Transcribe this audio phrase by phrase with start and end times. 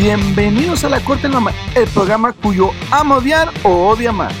[0.00, 4.32] Bienvenidos a La Corte en la el programa cuyo ama odiar o odia amar,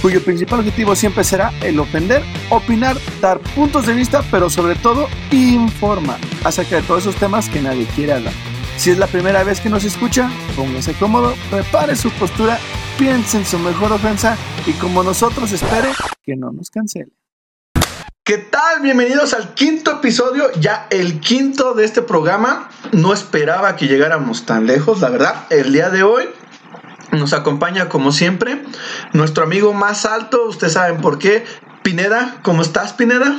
[0.00, 5.08] cuyo principal objetivo siempre será el ofender, opinar, dar puntos de vista, pero sobre todo
[5.32, 8.32] informar acerca de todos esos temas que nadie quiere hablar.
[8.76, 12.60] Si es la primera vez que nos escucha, póngase cómodo, prepare su postura,
[12.96, 15.88] piense en su mejor ofensa y como nosotros espere
[16.22, 17.19] que no nos cancele.
[18.30, 18.80] ¿Qué tal?
[18.80, 22.70] Bienvenidos al quinto episodio, ya el quinto de este programa.
[22.92, 25.46] No esperaba que llegáramos tan lejos, la verdad.
[25.50, 26.26] El día de hoy
[27.10, 28.62] nos acompaña, como siempre,
[29.12, 30.44] nuestro amigo más alto.
[30.44, 31.44] Ustedes saben por qué.
[31.82, 33.36] Pineda, ¿cómo estás, Pineda?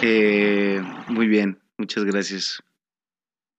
[0.00, 2.62] Eh, muy bien, muchas gracias.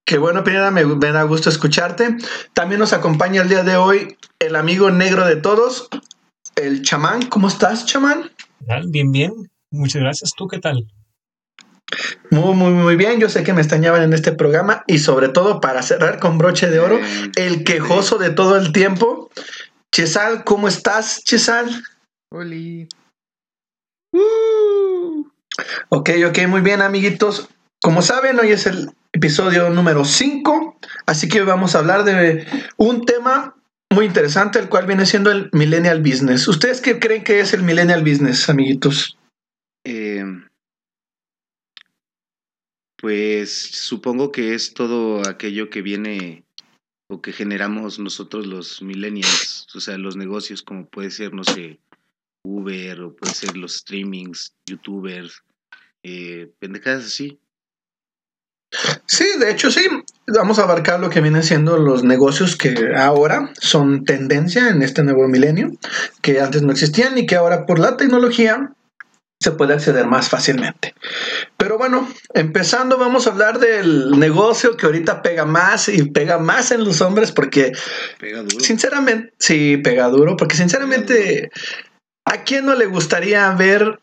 [0.04, 2.18] Qué bueno, Pineda, me, me da gusto escucharte.
[2.54, 5.90] También nos acompaña el día de hoy el amigo negro de todos,
[6.55, 7.22] el chamán.
[7.27, 8.32] ¿Cómo estás, chamán?
[8.88, 9.52] Bien, bien.
[9.73, 10.34] Muchas gracias.
[10.38, 10.86] ¿Tú qué tal?
[12.30, 13.20] Muy, muy, muy bien.
[13.20, 16.70] Yo sé que me extrañaban en este programa y sobre todo para cerrar con broche
[16.70, 16.99] de oro,
[17.36, 19.32] el quejoso de todo el tiempo.
[19.91, 21.84] Chesal, ¿cómo estás, Chesal?
[22.29, 22.88] Oli.
[24.12, 25.26] Uh.
[25.90, 27.49] Ok, ok, muy bien, amiguitos.
[27.82, 32.46] Como saben, hoy es el episodio número 5, así que vamos a hablar de
[32.77, 33.55] un tema
[33.91, 36.48] muy interesante, el cual viene siendo el Millennial Business.
[36.48, 39.18] ¿Ustedes qué creen que es el Millennial Business, amiguitos?
[39.85, 40.23] Eh,
[42.98, 46.45] pues supongo que es todo aquello que viene
[47.09, 51.79] o que generamos nosotros los millennials, o sea, los negocios como puede ser, no sé,
[52.45, 55.43] Uber o puede ser los streamings, youtubers,
[56.04, 57.39] eh, pendejadas así.
[59.05, 59.81] Sí, de hecho sí.
[60.27, 65.03] Vamos a abarcar lo que vienen siendo los negocios que ahora son tendencia en este
[65.03, 65.72] nuevo milenio,
[66.22, 68.73] que antes no existían y que ahora por la tecnología
[69.44, 70.96] se puede acceder más fácilmente.
[71.58, 76.72] Pero bueno, empezando vamos a hablar del negocio que ahorita pega más y pega más
[76.72, 77.74] en los hombres porque
[78.19, 78.59] Pega duro.
[78.59, 81.52] sinceramente, sí, pega duro, porque sinceramente,
[82.25, 84.00] ¿a quién no le gustaría ver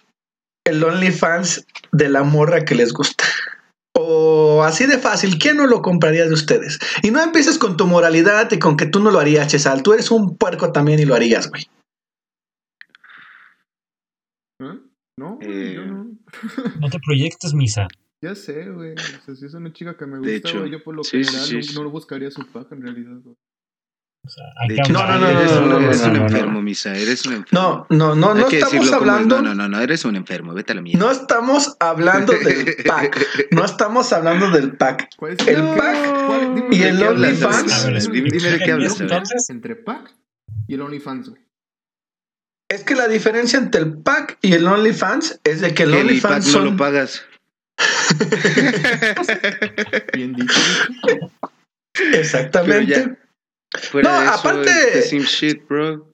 [0.65, 3.25] el OnlyFans de la morra que les gusta?
[3.97, 6.79] O así de fácil, ¿quién no lo compraría de ustedes?
[7.03, 9.83] Y no empieces con tu moralidad y con que tú no lo harías, Chesal.
[9.83, 11.67] Tú eres un puerco también y lo harías, güey.
[14.61, 14.79] ¿Eh?
[15.21, 16.11] No, Eh, yo no.
[16.81, 17.87] No te proyectes, Misa.
[18.23, 18.93] Ya sé, güey.
[18.95, 21.05] O sea, si es una chica que me De gusta, hecho, güey, yo por lo
[21.05, 21.75] sí, general sí, no, sí.
[21.75, 23.37] no buscaría su pack en realidad, güey.
[24.23, 25.63] O sea, hay De que hecho, No, no, no, eres eso.
[25.63, 26.27] un, no, eres no, un no, no.
[26.27, 27.87] enfermo, Misa, eres un enfermo.
[27.89, 28.93] No, no, no, no estamos como es.
[28.93, 29.37] hablando.
[29.43, 31.05] No, no, no, no, eres un enfermo, vete a la mierda.
[31.05, 33.27] No estamos hablando del pack.
[33.53, 35.09] No estamos hablando del pack.
[35.17, 38.11] ¿Cuál es El ¿qué- pack cuál- y el OnlyFans.
[38.11, 39.01] Dime- de qué hablas.
[39.01, 40.15] Entonces, Entre pack
[40.67, 41.43] y el OnlyFans, güey.
[42.71, 46.35] Es que la diferencia entre el pack y el OnlyFans es de que el OnlyFans
[46.37, 46.65] pack no son.
[46.67, 47.25] lo pagas.
[50.15, 50.61] Bien dicho.
[52.13, 53.17] Exactamente.
[53.95, 56.07] No, eso, aparte- es the same shit, bro.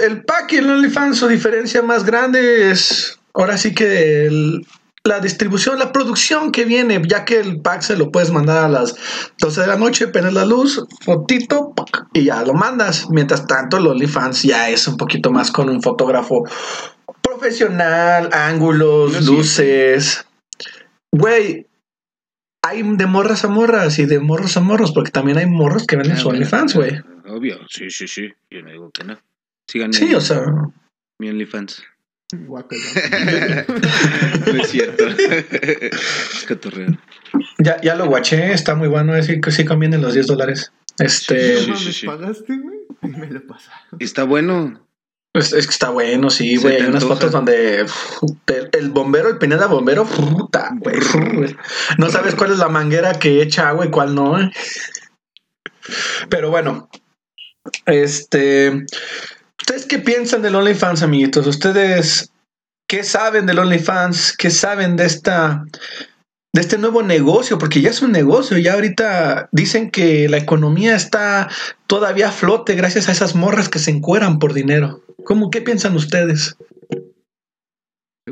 [0.00, 4.66] El pack y el OnlyFans, su diferencia más grande es ahora sí que el-
[5.06, 8.68] la distribución, la producción que viene, ya que el pack se lo puedes mandar a
[8.68, 8.96] las
[9.40, 11.72] 12 de la noche, pones la luz, fotito
[12.12, 13.08] y ya lo mandas.
[13.10, 16.44] Mientras tanto, el OnlyFans ya es un poquito más con un fotógrafo
[17.22, 19.26] profesional, ángulos, No, sí.
[19.26, 20.26] luces.
[21.12, 21.66] Güey,
[22.62, 25.96] hay de morras a morras y de morros a morros, porque también hay morros que
[25.96, 27.00] venden Ah, su OnlyFans, güey.
[27.28, 28.28] Obvio, sí, sí, sí.
[28.50, 29.18] Yo no digo que no.
[29.68, 30.44] Sigan Sí, o sea.
[31.18, 31.82] mi OnlyFans.
[32.32, 32.82] Guácala.
[34.46, 35.06] no es cierto.
[35.06, 36.98] es cotorreo.
[37.58, 40.72] Ya, ya lo guaché, está muy bueno, es que sí conviene los 10 dólares.
[40.98, 42.06] Este, Sí, sí, No sí, sí.
[42.06, 42.78] pagaste, güey.
[43.02, 43.96] Y me lo pasaron.
[44.00, 44.84] Está bueno.
[45.34, 46.76] es, es que está bueno, sí, güey.
[46.76, 47.14] Hay unas antoja.
[47.14, 50.98] fotos donde el, el bombero, el Pineda bombero, puta, güey,
[51.34, 51.56] güey.
[51.98, 54.40] No sabes cuál es la manguera que echa agua y cuál no.
[54.40, 54.50] ¿eh?
[56.28, 56.88] Pero bueno,
[57.84, 58.84] este,
[59.60, 61.46] ¿ustedes qué piensan del OnlyFans, amiguitos?
[61.46, 62.32] ¿Ustedes
[62.88, 64.36] qué saben del OnlyFans?
[64.36, 65.64] ¿Qué saben de esta
[66.54, 67.58] de este nuevo negocio?
[67.58, 71.48] Porque ya es un negocio, ya ahorita dicen que la economía está
[71.86, 75.02] todavía a flote gracias a esas morras que se encueran por dinero.
[75.24, 76.56] ¿Cómo qué piensan ustedes?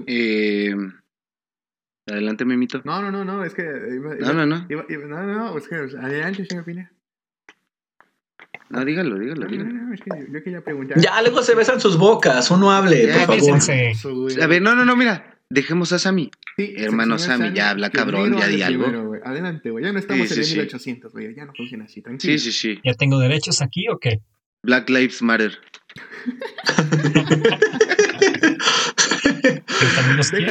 [0.06, 0.74] Eh,
[2.08, 2.80] adelante, Mimito.
[2.84, 3.62] No, no, no, no, es que.
[3.62, 4.66] Iba, No, no, no.
[4.68, 5.74] Iba, iba- no, no, no, es que.
[5.76, 6.92] Adelante, señor Pina.
[8.70, 9.72] No, dígalo, dígalo, No, no, dígalo.
[9.72, 10.98] no, es que yo, yo quería preguntar.
[11.00, 13.60] Ya luego se besan sus bocas, uno hable, Ya, por favor.
[14.42, 15.30] A ver, no, no, no, mira.
[15.50, 16.30] Dejemos a Sammy.
[16.56, 18.84] Sí, Hermano señor Sammy, ya habla, cabrón, ya di algo.
[18.86, 19.12] primero.
[19.24, 19.84] Adelante, güey.
[19.84, 20.56] Ya no estamos Sí, en el sí, sí.
[20.56, 21.34] 1800, güey.
[21.34, 22.38] Ya no funciona así, tranquilo.
[22.38, 22.80] Sí, sí, sí.
[22.82, 24.20] ¿Ya tengo derechos aquí o qué?
[24.62, 25.58] Black Lives Matter.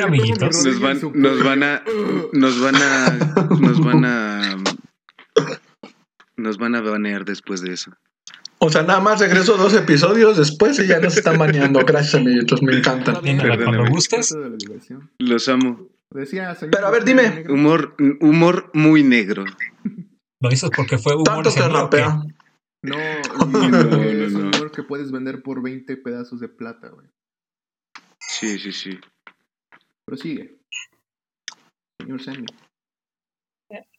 [0.10, 1.84] Mi Nos van, nos van a,
[2.34, 4.56] nos van a, nos van a,
[6.36, 7.92] Nos van a banear después de eso.
[8.66, 11.82] O sea, nada más regreso dos episodios después y ya nos están baneando.
[11.82, 13.20] Gracias, amiguitos, me encanta.
[13.20, 13.66] Bien, Perdóname.
[13.66, 14.30] cuando gustes.
[14.30, 15.00] De.
[15.20, 15.90] Los amo.
[16.12, 17.54] Decía, Pero a ver, ¿usted dime.
[17.54, 19.44] Humor, humor muy negro.
[20.40, 22.24] ¿Lo dices porque fue humor Tanto rapea.
[22.84, 22.96] No,
[23.52, 27.08] No, no, no, es un humor que puedes vender por 20 pedazos de plata, güey.
[28.20, 28.98] Sí, sí, sí.
[30.06, 30.58] Prosigue.
[32.00, 32.46] Señor Sammy.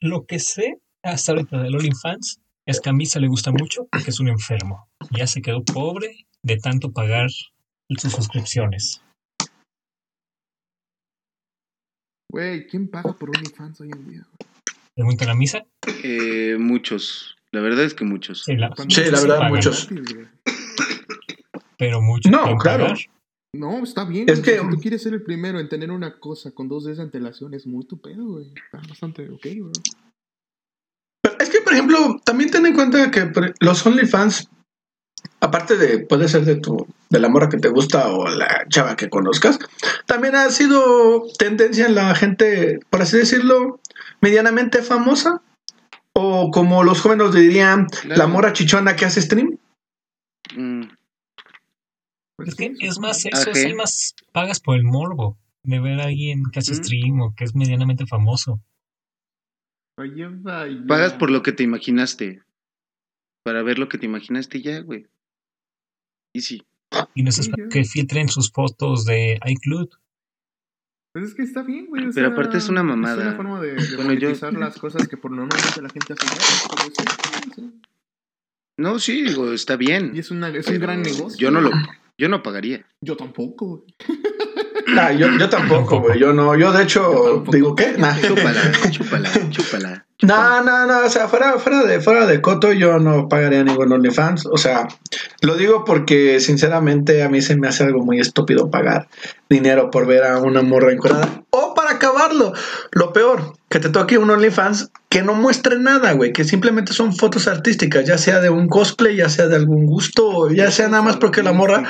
[0.00, 4.10] Lo que sé hasta ahorita del OnlyFans es que a Misa le gusta mucho porque
[4.10, 4.88] es un enfermo.
[5.16, 9.02] Ya se quedó pobre de tanto pagar sus suscripciones.
[12.30, 14.26] Güey, ¿quién paga por OnlyFans hoy en día?
[14.94, 15.64] Pregunta a Misa.
[16.02, 17.36] Eh, muchos.
[17.52, 18.42] La verdad es que muchos.
[18.44, 18.74] Sí, la, la
[19.20, 19.88] verdad, pagan, muchos.
[19.88, 20.26] güey.
[21.78, 22.30] Pero muchos.
[22.32, 22.84] No, claro.
[22.86, 22.98] pagar.
[23.54, 24.28] No, está bien.
[24.28, 26.84] Es güey, que- Si tú quieres ser el primero en tener una cosa con dos
[26.86, 28.52] días de antelación, es muy tu pedo, güey.
[28.54, 29.72] Está bastante ok, bro.
[31.24, 34.50] Pero es que, por ejemplo, también ten en cuenta que por- los OnlyFans,
[35.40, 38.94] aparte de, puede ser de tu, de la morra que te gusta o la chava
[38.94, 39.58] que conozcas,
[40.04, 43.80] también ha sido tendencia en la gente, por así decirlo,
[44.20, 45.40] medianamente famosa.
[46.12, 48.16] O como los jóvenes dirían, Claro.
[48.18, 49.56] la morra chichona que hace stream.
[50.54, 50.82] Mm,
[52.46, 56.04] Es que es más eso, es hay más pagas por el morbo de ver a
[56.04, 56.84] alguien que hace Mm.
[56.84, 58.60] stream o que es medianamente famoso.
[59.96, 60.84] Oye, vaya.
[60.86, 62.42] Pagas por lo que te imaginaste.
[63.44, 65.06] Para ver lo que te imaginaste ya, güey.
[66.34, 66.62] Y sí.
[67.14, 67.52] Y no es ya.
[67.70, 69.88] que filtren sus fotos de iCloud.
[71.12, 72.06] Pues es que está bien, güey.
[72.06, 73.16] o Pero sea, aparte es una mamada.
[73.22, 76.26] Es una forma de, de Bueno, yo- las cosas que por normalmente la gente hace.
[77.54, 77.80] sí.
[78.76, 80.10] No, sí, digo, está bien.
[80.14, 81.38] Y es, una, es un gran negocio.
[81.38, 81.70] Yo no lo,
[82.18, 82.84] yo no pagaría.
[83.00, 83.94] Yo tampoco, güey.
[84.88, 86.18] Nah, yo, yo tampoco, güey.
[86.18, 87.94] Yo no, yo de hecho, Yo digo, ¿qué?
[87.96, 88.14] Nah.
[88.20, 88.60] Chúpala,
[88.90, 90.04] chúpala, chúpala.
[90.22, 93.92] No, no, no, o sea, fuera, fuera de fuera de Coto yo no pagaría ningún
[93.92, 94.86] OnlyFans, o sea,
[95.42, 99.08] lo digo porque sinceramente a mí se me hace algo muy estúpido pagar
[99.50, 102.52] dinero por ver a una morra encuadrada o acabarlo.
[102.92, 107.14] Lo peor, que te toque un OnlyFans que no muestre nada, güey, que simplemente son
[107.14, 111.02] fotos artísticas, ya sea de un cosplay, ya sea de algún gusto, ya sea nada
[111.02, 111.84] más porque la morra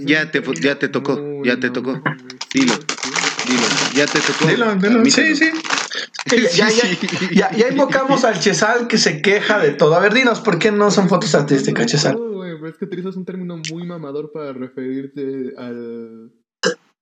[0.00, 2.02] Ya te ya te tocó, ya te tocó.
[2.52, 2.72] Dilo.
[3.46, 3.62] Dilo,
[3.94, 4.46] ya te tocó.
[4.46, 5.04] Dilo, dilo.
[5.06, 5.50] Sí, sí.
[6.54, 6.84] Ya, ya,
[7.32, 9.94] ya, ya invocamos al Chesal que se queja de todo.
[9.94, 12.18] A ver, dinos, ¿por qué no son fotos artísticas, Chesal?
[12.68, 16.30] Es que utilizas un término muy mamador para referirte al.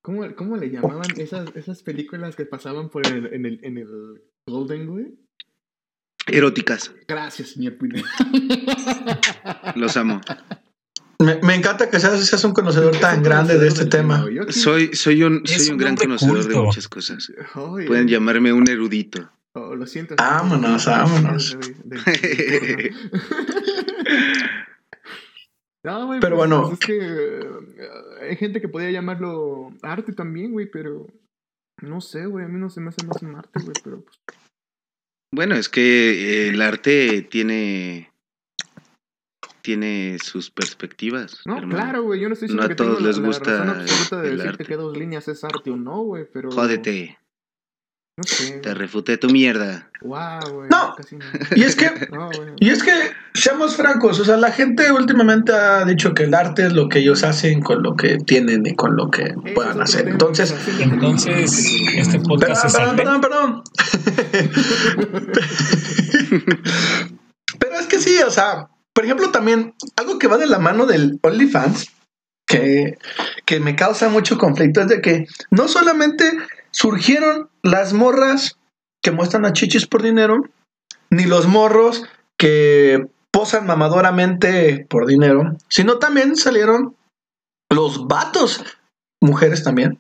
[0.06, 3.88] ¿Cómo, cómo le llamaban esas, esas películas que pasaban por el, en, el, en el
[4.46, 5.06] Golden, güey?
[6.28, 8.04] Eróticas, Gracias, señor Pine.
[9.74, 10.20] los amo.
[11.18, 14.24] Me, me encanta que seas, seas un conocedor tan grande de este tema.
[14.50, 17.32] Soy, soy un, soy un un gran conocedor de muchas cosas.
[17.88, 19.28] Pueden llamarme un erudito.
[19.54, 20.14] oh, lo siento.
[20.14, 21.58] Vámonos, vámonos.
[25.86, 26.68] No, güey, Pero pues, bueno.
[26.68, 31.06] pues es que eh, hay gente que podría llamarlo arte también, güey, pero
[31.80, 34.18] no sé, güey, a mí no se me hace más un arte, güey, pero pues,
[35.32, 38.10] Bueno, es que eh, el arte tiene
[39.62, 41.42] tiene sus perspectivas.
[41.44, 41.74] No, hermano.
[41.76, 43.50] claro, güey, yo no estoy No diciendo a que tengo todos la, les la gusta
[43.64, 44.64] razón absoluta de el decirte arte.
[44.64, 46.50] que dos líneas es arte o no, güey, pero...
[46.50, 47.18] Jódete,
[48.62, 49.90] Te refuté tu mierda.
[50.00, 50.22] Güey,
[50.70, 50.94] No.
[50.96, 51.24] casi no.
[51.54, 52.90] Y es que, No, y es que,
[53.34, 57.00] seamos francos, o sea, la gente últimamente ha dicho que el arte es lo que
[57.00, 60.04] ellos hacen con lo que tienen y con lo que puedan hacer.
[60.04, 63.02] tema, Entonces, Entonces, este perdón, podcast perdón, arte.
[63.02, 63.62] perdón, perdón.
[67.58, 70.86] Pero es que sí, o sea, por ejemplo, también algo que va de la mano
[70.86, 71.90] del OnlyFans,
[72.46, 72.96] que,
[73.44, 76.32] que me causa mucho conflicto, es de que no solamente
[76.70, 78.58] surgieron las morras
[79.02, 80.42] que muestran a chichis por dinero,
[81.10, 82.04] ni los morros
[82.38, 86.96] que posan mamadoramente por dinero, sino también salieron
[87.70, 88.64] los vatos,
[89.20, 89.98] mujeres también,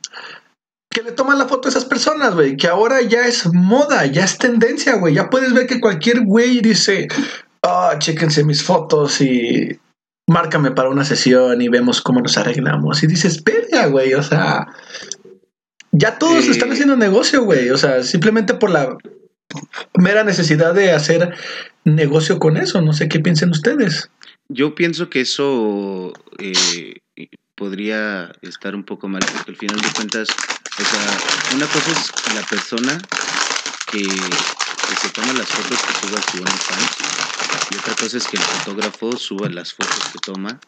[0.90, 4.24] que le toman la foto a esas personas, güey, que ahora ya es moda, ya
[4.24, 5.14] es tendencia, güey.
[5.14, 7.08] Ya puedes ver que cualquier güey dice,
[7.62, 9.78] ah, chéquense mis fotos y
[10.26, 13.02] márcame para una sesión y vemos cómo nos arreglamos.
[13.02, 14.66] Y dices, espera, güey, o sea,
[15.98, 16.50] ya todos Eh.
[16.50, 17.70] están haciendo negocio, güey.
[17.70, 18.96] O sea, simplemente por la
[19.98, 21.34] mera necesidad de hacer
[21.84, 22.82] negocio con eso.
[22.82, 24.10] No sé qué piensen ustedes.
[24.48, 27.00] Yo pienso que eso eh,
[27.54, 32.34] podría estar un poco mal, porque al final de cuentas, o sea, una cosa es
[32.34, 32.98] la persona
[33.90, 36.96] que, que se toma las fotos que suba a su OnlyFans,
[37.72, 40.60] y otra cosa es que el fotógrafo suba las fotos que toma,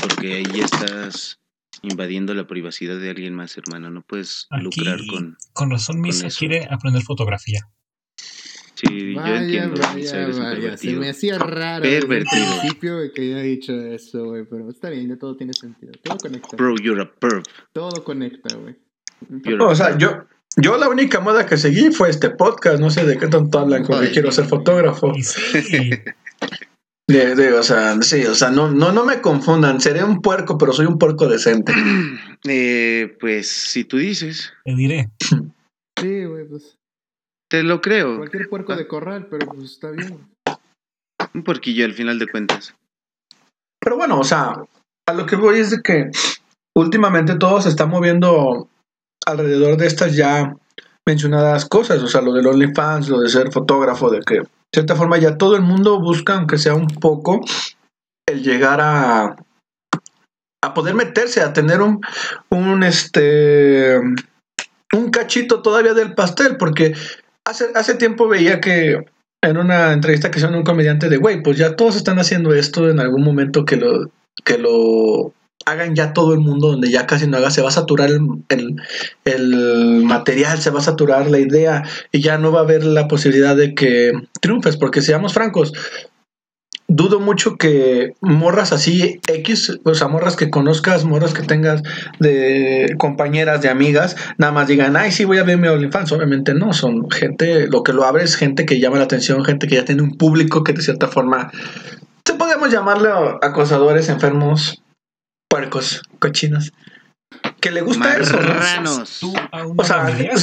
[0.00, 1.38] porque ahí estás
[1.82, 3.90] invadiendo la privacidad de alguien más, hermano.
[3.90, 5.36] No puedes Aquí, lucrar con...
[5.52, 7.68] con razón, Misa quiere aprender fotografía.
[8.16, 9.80] Sí, Sí, yo Vaya, entiendo.
[9.80, 10.76] vaya, vaya.
[10.76, 12.44] Se me hacía raro Pervertido.
[12.60, 14.44] principio de que haya dicho eso, güey.
[14.50, 15.92] Pero está bien, ya todo tiene sentido.
[16.02, 16.56] Todo conecta.
[16.58, 17.42] Bro, you're a perv.
[17.72, 18.76] Todo conecta, güey.
[19.58, 20.26] A O sea, yo,
[20.58, 22.78] yo la única moda que seguí fue este podcast.
[22.78, 25.14] No sé de qué tanto hablan con que quiero ser fotógrafo.
[25.22, 25.90] Sí,
[27.08, 29.80] De, de- o sea, sí, o sea, no, no, no me confundan.
[29.80, 31.72] Seré un puerco, pero soy un puerco decente.
[32.48, 35.08] Eh, pues si tú dices, te diré.
[35.98, 36.76] Sí, güey, pues.
[37.50, 38.18] te lo creo.
[38.18, 40.10] Cualquier puerco de corral, pero pues está bien.
[40.10, 40.56] güey.
[41.34, 42.74] Un porquillo al final de cuentas.
[43.80, 44.62] Pero bueno, o sea,
[45.08, 46.10] a lo que voy es de que
[46.76, 48.68] últimamente todo se está moviendo
[49.26, 50.54] alrededor de estas ya
[51.08, 54.42] mencionadas cosas, o sea, lo del OnlyFans, lo de ser fotógrafo, de que
[54.74, 57.40] cierta forma ya todo el mundo busca, aunque sea un poco,
[58.28, 59.36] el llegar a
[60.62, 62.00] a poder meterse, a tener un,
[62.50, 63.98] un este
[64.92, 66.94] un cachito todavía del pastel, porque
[67.44, 69.04] hace, hace tiempo veía que
[69.42, 72.88] en una entrevista que hicieron un comediante de, güey, pues ya todos están haciendo esto
[72.88, 74.10] en algún momento que lo,
[74.44, 75.32] que lo
[75.66, 78.76] hagan ya todo el mundo, donde ya casi no haga, se va a saturar el,
[79.24, 81.82] el, material, se va a saturar la idea
[82.12, 85.72] y ya no va a haber la posibilidad de que triunfes, porque seamos francos,
[86.88, 91.82] dudo mucho que morras así X, o sea, morras que conozcas, morras que tengas
[92.20, 96.12] de compañeras, de amigas, nada más digan, ay, sí, voy a ver mi OnlyFans.
[96.12, 99.66] Obviamente no, son gente, lo que lo abre es gente que llama la atención, gente
[99.66, 101.50] que ya tiene un público que de cierta forma,
[102.22, 104.80] te podemos llamarlo acosadores, enfermos,
[105.60, 106.72] puercos, cochinos,
[107.60, 108.36] que le gusta eso,
[109.76, 110.38] O sea, o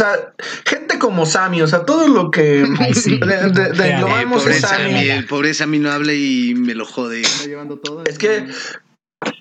[0.65, 3.19] gente como Sammy, o sea, todo lo que Ay, sí.
[3.19, 5.09] de, de- de- Eh, Sammy.
[5.09, 7.21] El pobre Sammy no habla y me lo jode.
[7.21, 8.03] Está llevando todo.
[8.05, 8.47] Es que-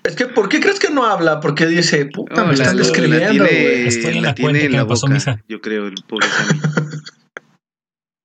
[0.05, 1.41] Es que, ¿por qué crees que no habla?
[1.41, 3.87] Porque dice, puta, me la- están la describiendo, tiene- güey.
[3.89, 5.43] Estoy en la la tiene cuenta en que la me pasó boca, Misa.
[5.49, 6.61] yo creo, el pobre Sammy.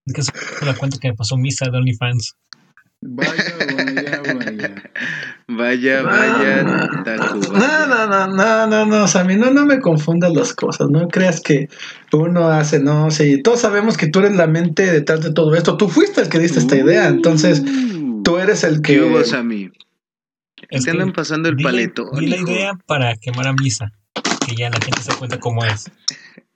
[0.06, 0.32] Es que es
[0.66, 2.36] la cuenta que me pasó Misa de OnlyFans.
[3.04, 3.44] Vaya.
[5.58, 7.40] Vaya, vaya, Taku.
[7.52, 11.42] No, no, no, no, no, no, Sammy, no, no me confundas las cosas, no creas
[11.42, 11.68] que
[12.14, 15.78] uno hace, no, sí, todos sabemos que tú eres la mente detrás de todo esto,
[15.78, 17.64] tú fuiste el que diste esta idea, entonces
[18.24, 19.02] tú eres el ¿Qué que...
[19.02, 19.72] hubo, Sammy?
[20.70, 22.10] Es Te andan pasando el di paleto.
[22.20, 23.92] di la idea para quemar a Misa.
[24.46, 25.92] Que ya la gente se cuenta cómo es.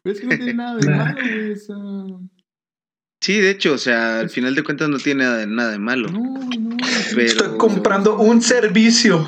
[0.01, 1.55] Pero es que no tiene nada de malo, güey.
[3.21, 6.09] Sí, de hecho, o sea, al final de cuentas no tiene nada, nada de malo.
[6.09, 6.77] no, no.
[7.15, 9.27] Pero- Estoy comprando un servicio.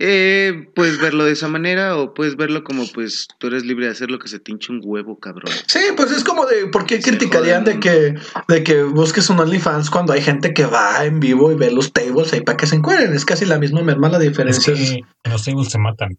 [0.00, 3.92] Eh, puedes verlo de esa manera o puedes verlo como, pues, tú eres libre de
[3.92, 5.52] hacer lo que se te hinche un huevo, cabrón.
[5.66, 8.14] Sí, pues es como de, ¿por qué Se criticarían joden, de que,
[8.46, 11.92] de que busques un OnlyFans cuando hay gente que va en vivo y ve los
[11.92, 13.12] tables ahí para que se encuentren?
[13.12, 16.16] Es casi la misma merma, la diferencia es que en los tables se matan.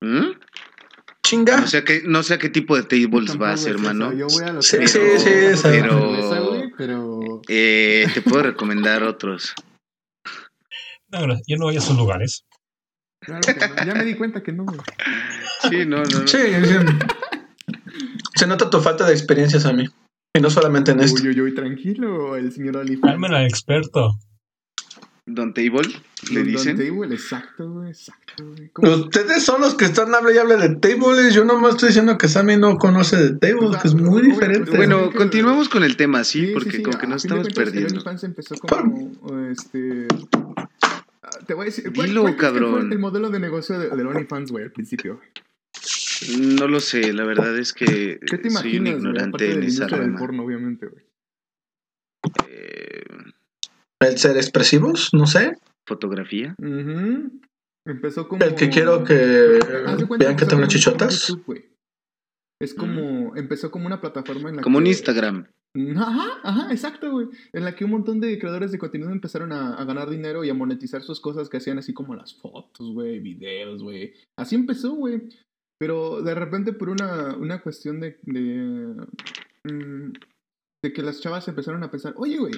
[0.00, 0.30] ¿Mm?
[1.28, 1.60] Chinga.
[1.60, 3.74] No sé a qué, no sé a qué tipo de tables Tampoco vas, es eso,
[3.74, 4.12] hermano.
[4.12, 8.42] Yo voy a los Sí, sí, sí, pero- esa- Pero- güey, pero Eh, te puedo
[8.42, 9.54] recomendar otros.
[11.10, 12.44] No, yo no voy a esos lugares.
[13.20, 13.84] claro que no.
[13.86, 14.78] Ya me di cuenta que no, güey.
[15.70, 16.26] Sí, no, no, no.
[16.28, 17.74] Sí, sí.
[18.36, 19.86] Se nota tu falta de experiencias a mí.
[20.36, 21.22] Y no solamente en esto.
[21.22, 23.00] Uy, uy, uy, tranquilo, el señor Ali.
[23.00, 24.18] Cálmelo al experto.
[25.28, 25.88] Don Table,
[26.32, 26.76] le dicen.
[26.76, 28.70] Table, exacto, güey, exacto, güey.
[29.00, 31.34] Ustedes son los que están hable y hable de tables.
[31.34, 34.76] Yo nomás estoy diciendo que Sammy no conoce de tables, que es muy Obvio, diferente.
[34.76, 37.48] Bueno, continuamos con el tema, sí, Sí, porque sí, sí, como que nos de estamos
[37.54, 37.94] perdiendo.
[37.94, 39.12] OnlyFans empezó como,
[39.50, 40.06] este...
[41.46, 42.92] Te voy a decir, ¿cuál, Dilo, cuál que fue cabrón.
[42.92, 45.20] el modelo de negocio de, del OnlyFans, güey, al principio?
[46.40, 49.12] No lo sé, la verdad es que ¿Qué te soy un imaginas, güey?
[49.18, 50.18] Aparte ignorante de en esa del rama.
[50.18, 51.04] porno, obviamente, güey.
[52.48, 52.97] Eh,
[54.00, 55.58] El ser expresivos, no sé.
[55.86, 56.54] fotografía.
[57.86, 58.44] Empezó como...
[58.44, 59.58] El que quiero que
[60.18, 61.28] vean que tengo chichotas.
[61.28, 61.64] YouTube.
[62.60, 63.34] Es como...
[63.36, 65.46] Empezó como una plataforma en la Como un Instagram.
[65.96, 67.28] Ajá, ajá, exacto, güey.
[67.52, 70.50] En la que un montón de creadores de contenido empezaron a, a ganar dinero y
[70.50, 74.14] a monetizar sus cosas que hacían así como las fotos, güey, videos, güey.
[74.36, 75.28] Así empezó, güey.
[75.78, 79.06] Pero de repente por una, una cuestión de, de,
[79.64, 80.12] mm,
[80.82, 82.52] de que las chavas empezaron a pensar, oye, güey,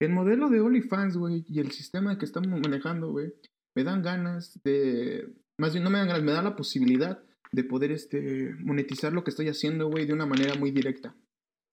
[0.00, 3.32] el modelo de OnlyFans, güey, y el sistema que estamos manejando, güey,
[3.76, 5.32] me dan ganas de...
[5.58, 9.24] Más bien, no me dan ganas, me da la posibilidad de poder este, monetizar lo
[9.24, 11.14] que estoy haciendo, güey, de una manera muy directa.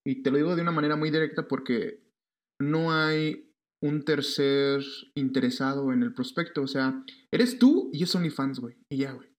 [0.06, 2.04] Y te lo digo de una manera muy directa porque
[2.62, 4.82] no hay un tercer
[5.16, 6.64] interesado en el prospecto.
[6.64, 8.76] O sea, eres tú y es OnlyFans, güey.
[8.92, 9.30] Y ya, güey.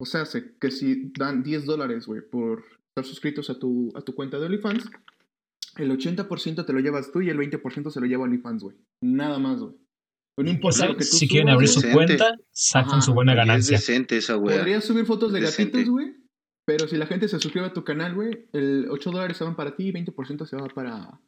[0.00, 4.02] O sea, sé que si dan 10 dólares, güey, por estar suscritos a tu, a
[4.02, 4.90] tu cuenta de OnlyFans,
[5.76, 8.76] el 80% te lo llevas tú y el 20% se lo lleva OnlyFans, güey.
[9.02, 9.74] Nada más, güey.
[10.38, 11.94] No importa lo que tú Si quieren abrir su Decente.
[12.18, 13.00] cuenta, sacan Ajá.
[13.02, 13.76] su buena Es ganancia.
[13.78, 14.58] decente esa wea.
[14.58, 15.78] Podrías subir fotos de Decente.
[15.78, 16.14] gatitos, güey.
[16.66, 19.56] Pero si la gente se suscribe a tu canal, güey, el 8 dólares se van
[19.56, 21.20] para ti y 20% se va para,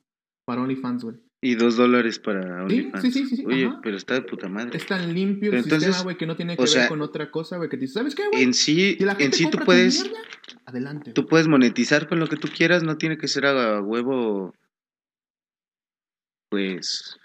[0.44, 1.16] para OnlyFans, güey.
[1.40, 3.00] Y dos dólares para OnlyFans.
[3.02, 3.80] sí, sí, sí, sí, Oye, ajá.
[3.80, 4.76] pero está de puta madre.
[4.76, 7.00] Es tan limpio Pero el entonces, sistema, güey, que no tiene que ver sea, con
[7.00, 8.42] otra cosa, güey, que te dices, ¿sabes qué, güey?
[8.42, 10.18] En sí, Si la en sí tú puedes, mierda,
[10.66, 11.12] adelante.
[11.12, 14.52] tú puedes monetizar con lo que tú quieras, no tiene que ser a huevo,
[16.50, 17.16] pues,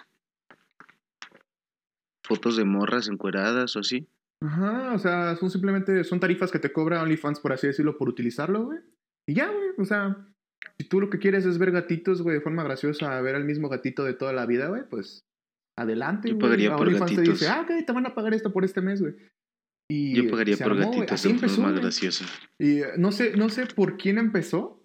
[2.24, 4.08] fotos de morras encueradas o así.
[4.42, 8.10] Ajá, o sea, son simplemente, son tarifas que te cobra OnlyFans, por así decirlo, por
[8.10, 8.80] utilizarlo, güey.
[9.26, 10.28] Y ya, güey, o sea,
[10.78, 13.70] si tú lo que quieres es ver gatitos, güey, de forma graciosa, ver al mismo
[13.70, 15.26] gatito de toda la vida, güey, pues
[15.78, 17.40] adelante, Yo pagaría A por OnlyFans te gatitos.
[17.40, 19.16] dice, ah, ok, te van a pagar esto por este mes, güey.
[19.90, 22.26] Y Yo pagaría por armó, gatitos de empezó, forma graciosa.
[22.60, 24.82] Y eh, no sé, no sé por quién empezó,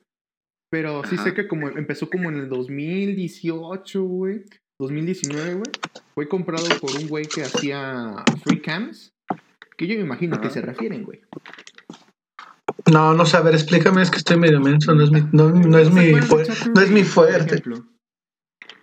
[0.71, 1.25] pero sí Ajá.
[1.25, 4.45] sé que como empezó como en el 2018, güey,
[4.79, 5.71] 2019, güey,
[6.15, 9.15] fue comprado por un güey que hacía free cams,
[9.77, 10.55] que yo me imagino que Ajá.
[10.55, 11.21] se refieren, güey.
[12.91, 15.51] No, no sé, a ver, explícame, es que estoy medio menso, no es mi, no,
[15.51, 17.63] no es ¿No mi, acuerdan de fue- Chatroulette, no es mi por fuerte.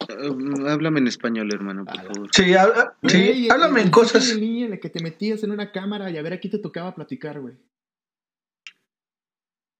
[0.10, 2.04] Ah, háblame en español, hermano, por Ala.
[2.14, 2.30] favor.
[2.34, 4.30] Sí, habla- sí, háblame en cosas.
[4.32, 6.60] en línea en el que te metías en una cámara y a ver aquí te
[6.60, 7.56] tocaba platicar, güey.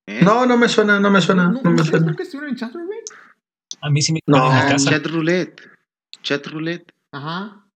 [0.08, 0.22] ¿Eh?
[0.24, 2.06] No, no me suena, no me suena, no me ¿ustedes suena.
[2.08, 3.20] nunca estuvieron en Chatroulette, güey?
[3.82, 4.38] A mí sí me No.
[4.38, 4.90] en Ah, casa.
[4.92, 5.62] chat roulette.
[6.22, 6.92] Chat roulette.
[7.14, 7.68] Ajá.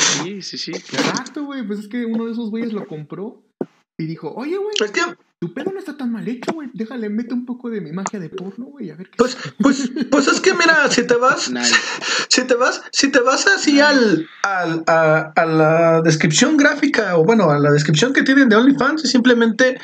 [0.00, 0.70] Sí, sí, sí.
[0.72, 1.66] Exacto, güey.
[1.66, 3.44] Pues es que uno de esos güeyes lo compró
[3.98, 5.00] y dijo, oye, güey, Es que,
[5.38, 6.68] tu pedo no está tan mal hecho, güey.
[6.72, 9.90] Déjale, mete un poco de mi magia de porno, güey, a ver qué pues, pues,
[10.10, 11.74] pues es que mira, si te vas, Nice.
[12.28, 17.24] si te vas, si te vas así al, al a, a la descripción gráfica, o
[17.24, 19.78] bueno, a la descripción que tienen de OnlyFans, es simplemente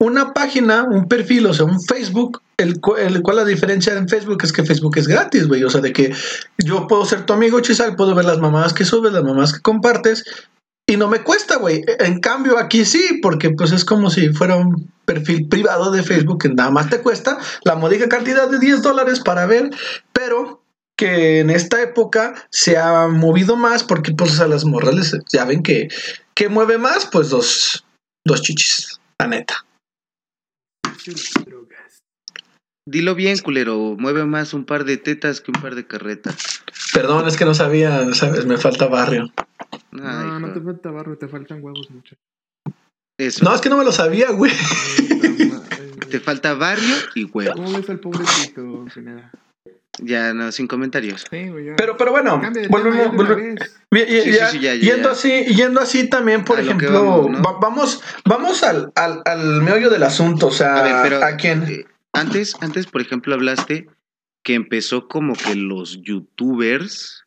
[0.00, 4.08] una página, un perfil, o sea, un Facebook, el, cu- el cual la diferencia en
[4.08, 5.64] Facebook es que Facebook es gratis, güey.
[5.64, 6.14] O sea, de que
[6.58, 9.60] yo puedo ser tu amigo Chisal, puedo ver las mamadas que subes, las mamadas que
[9.60, 10.24] compartes,
[10.88, 11.84] y no me cuesta, güey.
[12.00, 16.42] En cambio, aquí sí, porque pues es como si fuera un perfil privado de Facebook
[16.42, 19.70] que nada más te cuesta la módica cantidad de 10 dólares para ver,
[20.12, 20.62] pero
[20.96, 25.44] que en esta época se ha movido más porque pues a las morras les- ya
[25.44, 25.88] ven que,
[26.34, 27.84] que mueve más, pues dos,
[28.26, 29.64] dos chichis, la neta.
[32.86, 33.96] Dilo bien, culero.
[33.98, 36.62] Mueve más un par de tetas que un par de carretas.
[36.94, 38.46] Perdón, es que no sabía, ¿sabes?
[38.46, 39.30] Me falta barrio.
[39.72, 40.54] Ay, No, no hijo.
[40.58, 42.16] te falta barro, te faltan huevos, mucho.
[43.18, 43.44] Eso.
[43.44, 44.52] No, es que no me lo sabía, güey.
[46.10, 47.54] Te falta barrio y huevo.
[47.54, 49.30] ¿Cómo ves al pobrecito, Pineda?
[50.00, 51.26] Ya, no, sin comentarios.
[51.28, 51.76] Sí, güey, ya.
[51.76, 53.16] Pero, pero bueno, volvemos,
[53.90, 57.42] ya Sí, ya- sí, ya, yendo así, yendo así también, por A ejemplo, vamos, ¿no?
[57.42, 61.36] va- vamos, vamos al, al, al meollo del asunto, o sea, A ver, pero ¿a
[61.36, 61.64] quién?
[61.64, 63.88] eh, antes, antes, por ejemplo, hablaste
[64.44, 67.24] que empezó como que los youtubers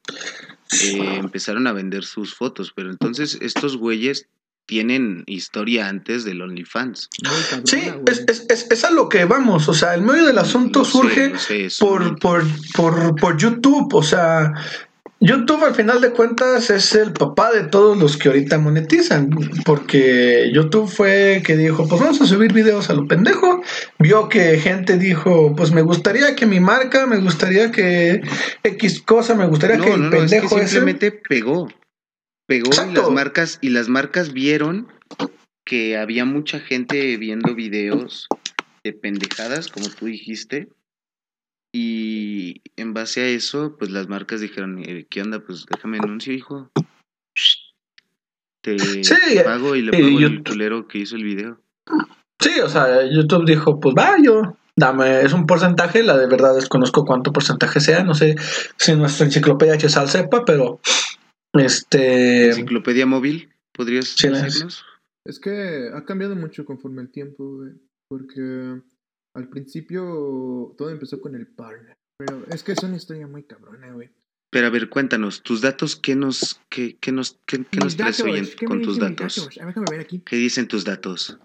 [0.71, 4.27] eh, empezaron a vender sus fotos, pero entonces estos güeyes
[4.65, 7.09] tienen historia antes del OnlyFans.
[7.65, 10.79] Sí, es, es, es, es a lo que vamos, o sea, el meollo del asunto
[10.79, 14.53] Lo surge sé, por, por, por, por YouTube, o sea,
[15.23, 19.29] YouTube al final de cuentas es el papá de todos los que ahorita monetizan,
[19.63, 23.61] porque YouTube fue que dijo, pues vamos a subir videos a lo pendejo,
[23.99, 28.21] vio que gente dijo, pues me gustaría que mi marca, me gustaría que
[28.63, 30.67] X cosa, me gustaría No, que el no, no, es que pendejo ese...
[30.67, 31.67] simplemente pegó.
[32.47, 34.87] Pegó y las marcas, y las marcas vieron
[35.65, 38.27] que había mucha gente viendo videos
[38.83, 40.67] de pendejadas, como tú dijiste.
[41.73, 45.39] Y en base a eso, pues las marcas dijeron, eh, ¿qué onda?
[45.39, 46.69] Pues déjame anuncio, hijo.
[48.63, 51.59] Te Sí, pago y le y pago yo- el culero que hizo el video.
[52.41, 56.55] Sí, o sea, YouTube dijo, pues va, yo, dame, es un porcentaje, la de verdad
[56.55, 58.35] desconozco cuánto porcentaje sea, no sé
[58.77, 60.79] si nuestra enciclopedia Chesal sepa, pero
[61.53, 62.47] este...
[62.49, 64.83] Enciclopedia móvil, ¿podrías decirnos?
[65.25, 67.73] Es que ha cambiado mucho conforme el tiempo, güey.
[68.09, 68.81] Porque
[69.35, 71.95] al principio todo empezó con el partner.
[72.17, 74.09] Pero es que es una historia muy cabrona, güey.
[74.51, 77.97] Pero a ver, cuéntanos, tus datos, ¿qué nos, qué, qué nos, qué, qué nos Mis
[77.97, 79.35] traes hoy en- datos, ¿qué con tus dicen datos?
[79.37, 79.57] datos?
[79.57, 80.19] A ver, déjame ver aquí.
[80.19, 81.39] ¿Qué dicen tus datos?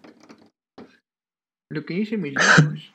[1.70, 2.92] Lo que dice mis datos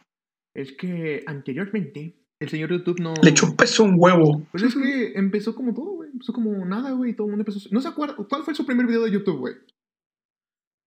[0.55, 3.13] es que anteriormente el señor YouTube no.
[3.23, 4.45] Le chupes un huevo.
[4.51, 6.09] Pues es que empezó como todo, güey.
[6.11, 7.13] Empezó como nada, güey.
[7.15, 7.67] Todo el mundo empezó.
[7.71, 8.15] No se acuerda.
[8.15, 9.55] ¿Cuál fue su primer video de YouTube, güey?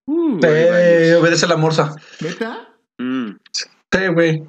[0.06, 1.94] Uh, Eh, obedece la morsa.
[2.20, 2.74] ¿Neta?
[2.98, 3.30] Mm,
[3.98, 4.42] Sí, güey.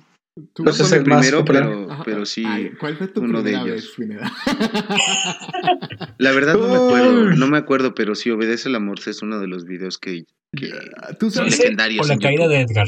[0.53, 2.43] ¿Tú- Pues no el más primero, pero, pero sí.
[2.45, 3.75] Ay, ¿Cuál fue tu uno de primera ellos.
[3.75, 4.31] vez, Pineda?
[6.17, 9.39] La verdad no me acuerdo, no me acuerdo, pero sí obedece la morsa es uno
[9.39, 10.71] de los videos que, que
[11.19, 11.60] Tú son sabes.
[11.60, 12.05] Legendarios.
[12.05, 12.88] o la caída de Edgar.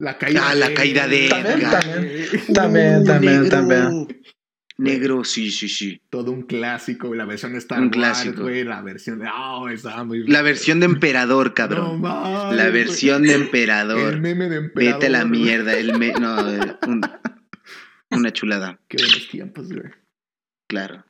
[0.00, 1.70] La caída Ah, la caída de Edgar.
[1.70, 2.28] también.
[2.54, 4.22] También, también, también.
[4.78, 6.00] Negro, sí, sí, sí.
[6.08, 8.42] Todo un clásico, la versión de Star Un Wars, clásico.
[8.42, 9.26] güey, la versión de...
[9.28, 10.26] Oh, estaba muy...
[10.28, 12.00] La versión de emperador, No cabrón.
[12.00, 12.84] mames, la güey.
[12.84, 14.20] versión de El emperador.
[14.20, 14.94] meme de emperador.
[15.00, 15.40] Vete a la güey.
[15.40, 15.76] mierda.
[15.76, 17.00] El me- no, eh, un-
[18.12, 18.80] una chulada.
[18.88, 19.90] Qué buenos tiempos, güey.
[20.68, 21.04] Claro.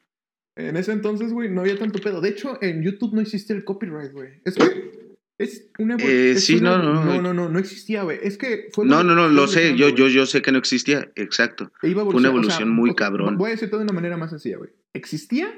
[0.56, 2.20] En ese entonces, güey, no había tanto pedo.
[2.20, 4.40] De hecho, en YouTube no existía el copyright, güey.
[4.44, 5.07] Es que
[5.38, 8.18] es una Eh, es sí, una- no, no, no, no, no, no existía, güey.
[8.22, 9.76] Es que fue No, no, no, lo sé.
[9.76, 11.10] Yo, yo, yo sé que no existía.
[11.14, 11.72] Exacto.
[11.82, 13.38] E Fue una evolución muy cabrón.
[13.38, 14.70] Voy a decirte de una manera más sencilla, güey.
[14.92, 15.52] Existía,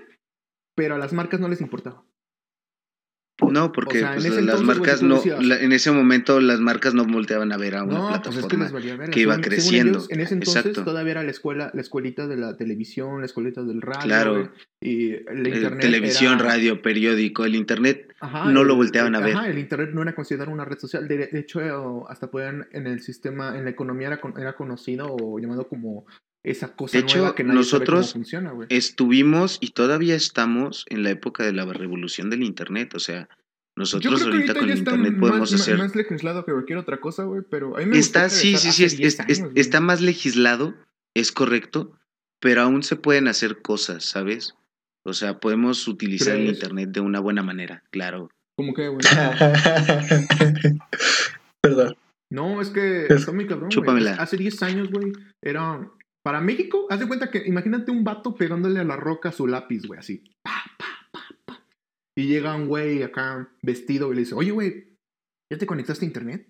[0.75, 2.05] pero a las marcas no les importaba.
[3.51, 6.95] No, porque O sea, en pues, las marcas no, la- en ese momento las marcas
[6.95, 9.07] no volteaban a ver a una No, pues es que plataforma.
[9.11, 9.99] que iba Según- según creciendo.
[9.99, 10.85] ellos, en ese entonces Exacto.
[10.85, 14.01] todavía era la escuela, la escuelita de la televisión, la escuelita del radio.
[14.03, 14.53] Claro.
[14.83, 15.81] Y la internet.
[15.81, 18.15] televisión, era- radio, periódico, el internet.
[18.21, 19.37] Ajá, no lo volteaban el- a ver.
[19.37, 21.07] Ajá, el internet no era considerado una red social.
[21.09, 25.39] De, de hecho, hasta podían en el sistema, en la economía era, era conocido o
[25.39, 26.07] llamado como
[26.43, 28.67] esa cosa De hecho, nueva que nadie sabe cómo nosotros funciona, güey.
[28.71, 32.95] Estuvimos y todavía estamos en la época de la revolución del internet.
[32.95, 33.29] O sea,
[33.77, 35.79] nosotros ahorita con el internet más- podemos más, hacer.
[35.79, 38.85] más legislado que cualquier otra cosa, güey, pero a mí me Está, sí, sí, sí,
[38.85, 39.61] hace es- 10 es- es- años, güey.
[39.61, 40.75] está más legislado,
[41.15, 41.93] es correcto,
[42.41, 44.55] pero aún se pueden hacer cosas, ¿sabes?
[45.05, 48.31] O sea, podemos utilizar el internet de una buena manera, claro.
[48.57, 49.01] ¿Cómo que, güey?
[51.63, 51.97] Perdón.
[52.31, 54.13] No, es que Es- está muy cabrón, chúpamela.
[54.15, 55.91] Hace 10 años, güey, era...
[56.23, 59.87] Para México, haz de cuenta que, imagínate un vato pegándole a la roca su lápiz,
[59.87, 60.25] güey, así.
[60.43, 61.65] Pa, pa, pa, pa.
[62.17, 64.97] Y llega un güey acá vestido y le dice, oye, güey,
[65.51, 66.47] ¿ya te conectaste a internet?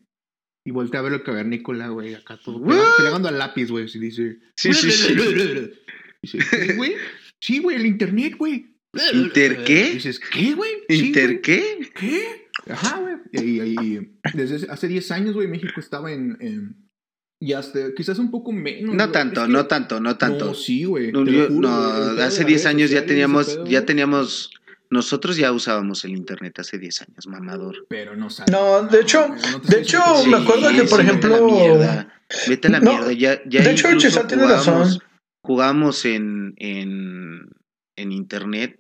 [0.67, 3.99] Y voltea a ver el cavernícola, güey, acá todo pegando, pegando al lápiz, güey, y
[3.99, 4.41] dice...
[4.57, 5.15] Sí, sí, sí.
[6.23, 6.95] Dice, ¿qué, güey?
[7.41, 8.77] Sí, güey, el internet, güey.
[9.13, 9.91] ¿Inter qué?
[9.93, 10.71] Dices, ¿qué, güey?
[10.89, 11.91] Sí, ¿Inter qué?
[11.95, 12.49] ¿Qué?
[12.69, 13.15] Ajá, güey.
[13.33, 16.90] Y, y- y desde hace- hace 10 años, güey, México estaba en, en-
[17.43, 18.95] Y hasta quizás un poco menos.
[18.95, 20.47] No tanto, que- no tanto, no tanto.
[20.47, 21.11] No, sí, güey.
[21.11, 24.51] No, yo- juro, no, de hace las 10 redes años ya teníamos, pedo, ya teníamos,
[24.91, 27.87] nosotros ya usábamos el internet hace 10 años, mamador.
[27.89, 28.53] Pero no sabes.
[28.53, 31.31] No, de hecho- no de hecho, me sí, acuerdo que, sí, por sí, vete a
[31.31, 32.15] la ejemplo- mierda,
[32.47, 35.01] Vete a la No, mierda, ya, ya de hecho, incluso Chesal tiene razón.
[35.43, 37.49] Jugábamos en, en,
[37.97, 38.79] en internet.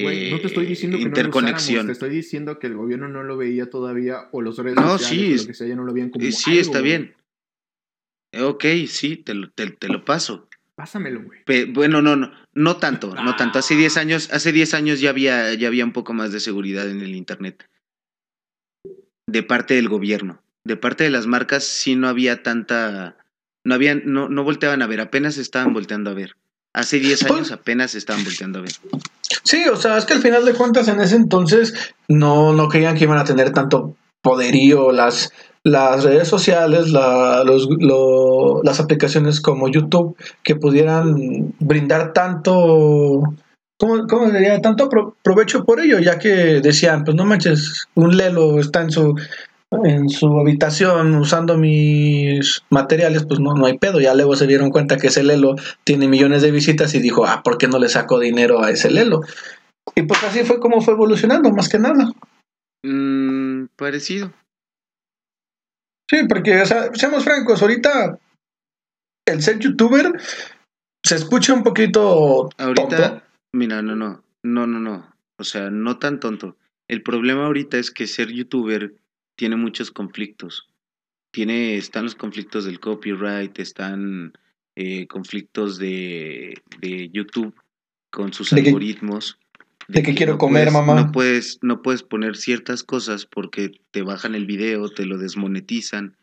[0.00, 1.74] Güey, no te estoy eh, diciendo que no lo interconexión.
[1.80, 4.96] usáramos, te estoy diciendo que el gobierno no lo veía todavía o los redes No,
[4.98, 6.60] sociales sí, o es- lo que sea ya no lo veían como Eh, sí, algo,
[6.62, 7.14] está bien.
[8.36, 10.48] Ok, sí, te lo, te, te lo paso.
[10.74, 11.42] Pásamelo, güey.
[11.44, 13.58] Pe- bueno, no, no, no tanto, no tanto.
[13.58, 13.78] Hace Ah.
[13.78, 17.00] 10 años, hace 10 años ya había, ya había un poco más de seguridad en
[17.00, 17.66] el internet.
[19.26, 20.42] De parte del gobierno.
[20.64, 23.16] De parte de las marcas sí no había tanta.
[23.64, 26.36] No habían, no, no volteaban a ver, apenas estaban volteando a ver.
[26.74, 28.72] Hace 10 Pues- años apenas estaban volteando a ver.
[29.44, 31.74] Sí, o sea, es que al final de cuentas en ese entonces
[32.08, 35.32] no, no creían que iban a tener tanto poderío las,
[35.64, 43.22] las redes sociales, la- los, lo- las aplicaciones como YouTube que pudieran brindar tanto,
[43.78, 44.60] ¿cómo, diría?
[44.60, 48.90] Tanto pro- provecho por ello, ya que decían, pues no manches, un Lelo está en
[48.90, 49.14] su
[49.84, 54.00] en su habitación usando mis materiales, pues no, no hay pedo.
[54.00, 57.42] Ya luego se dieron cuenta que ese Lelo tiene millones de visitas y dijo, ah,
[57.44, 59.20] ¿por qué no le saco dinero a ese Lelo?
[59.94, 62.10] Y pues así fue como fue evolucionando, más que nada.
[62.82, 64.32] Mm, parecido.
[66.10, 68.18] Sí, porque, o sea, seamos francos, ahorita
[69.26, 70.12] el ser youtuber
[71.04, 73.22] se escucha un poquito Ahorita, tonto.
[73.52, 75.14] mira, no, no, no, no, no.
[75.38, 76.56] O sea, no tan tonto.
[76.88, 78.94] El problema ahorita es que ser youtuber
[79.36, 80.68] tiene muchos conflictos.
[81.32, 84.32] Tiene, están los conflictos del copyright, están
[84.76, 87.54] eh, conflictos de, de YouTube
[88.10, 88.70] con sus De que-
[89.88, 89.94] algoritmos.
[89.94, 91.00] de que quiero comer, puedes- mamá.
[91.02, 96.16] No puedes, no puedes poner ciertas cosas porque te bajan el video, te lo desmonetizan.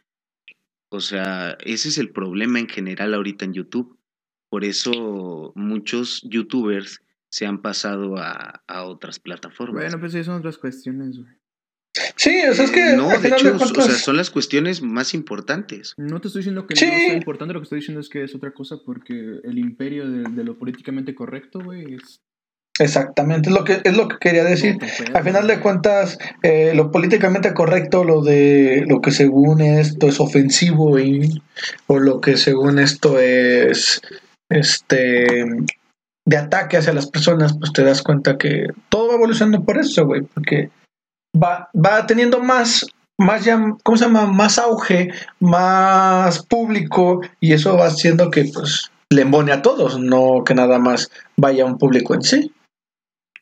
[0.91, 3.97] O sea, ese es el problema en general ahorita en YouTube.
[4.49, 9.83] Por eso muchos youtubers se han pasado a, a otras plataformas.
[9.83, 11.31] Bueno, pues sí, son otras cuestiones, güey.
[12.17, 14.81] Sí, o sea, es que Eh, no, de hecho, de o sea, son las cuestiones
[14.81, 15.93] más importantes.
[15.97, 16.85] No te estoy diciendo que Sí.
[16.85, 20.09] no sea importante, lo que estoy diciendo es que es otra cosa porque el imperio
[20.09, 22.21] de, de lo políticamente correcto, güey, es...
[22.79, 24.77] exactamente, es lo que, es lo que quería decir.
[24.77, 30.07] pedo, Al final de cuentas, eh, lo políticamente correcto, lo de lo que según esto
[30.07, 31.41] es ofensivo y
[31.87, 34.01] o lo que según esto es
[34.49, 35.45] este
[36.27, 40.05] de ataque hacia las personas, pues te das cuenta que todo va evolucionando por eso,
[40.05, 40.69] güey, porque
[41.41, 42.85] va, va teniendo más,
[43.17, 44.25] más ya, ¿cómo se llama?
[44.25, 45.09] Más auge,
[45.39, 50.79] más público, y eso va haciendo que pues le embone a todos, no que nada
[50.79, 52.51] más vaya un público en sí.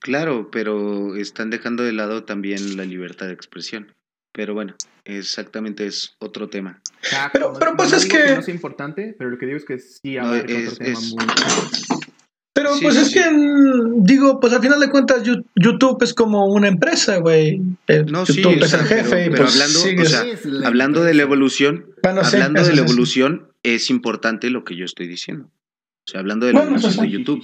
[0.04, 3.92] Claro, pero están dejando de lado también la libertad de expresión.
[4.36, 6.82] Pero bueno, exactamente es otro tema.
[7.02, 9.58] Exacto, Pero- no- pero pues no es que- no es importante, pero lo que digo
[9.58, 11.26] es que sí No, abarca es- otro tema es- muy...
[12.56, 13.14] Pero Sí, pues sí, es sí.
[13.20, 17.62] que, mm, digo, pues al final de cuentas YouTube es como una empresa, güey.
[17.88, 20.06] Eh, No, sí, YouTube o es sea, el jefe pero- y pero pues hablando, o
[20.06, 24.76] sea, la Hablando de la evolución, Bueno, hablando de la evolución, es importante lo que
[24.76, 25.46] yo estoy diciendo.
[26.08, 27.44] O sea, hablando de la Bueno, evolución de sí, YouTube.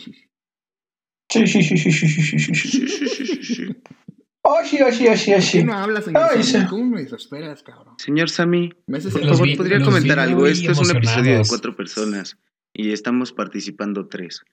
[1.30, 3.66] Sí, sí, sí, sí, sí, sí, sí, sí, sí, sí,
[4.42, 5.64] oh, sí, ah, ah, sí.
[5.64, 6.68] no hablas, señor Ay, Sammy?
[6.68, 7.96] ¿Cómo me desesperas, cabrón?
[8.00, 8.74] Señor Sammy,
[9.56, 10.48] ¿podría comentar algo?
[10.48, 12.38] Esto es un episodio de cuatro personas
[12.74, 14.44] y estamos participando tres.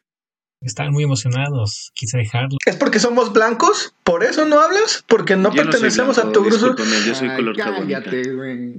[0.66, 1.92] Estaban muy emocionados.
[1.94, 2.58] Quise dejarlo.
[2.66, 3.94] ¿Es porque somos blancos?
[4.02, 5.04] ¿Por eso no hablas?
[5.06, 6.56] ¿Porque no Yo pertenecemos a blanco, tu grupo?
[6.74, 8.02] discúlpame, yo soy Ay, color caguamita.
[8.02, 8.74] Cállate, güey.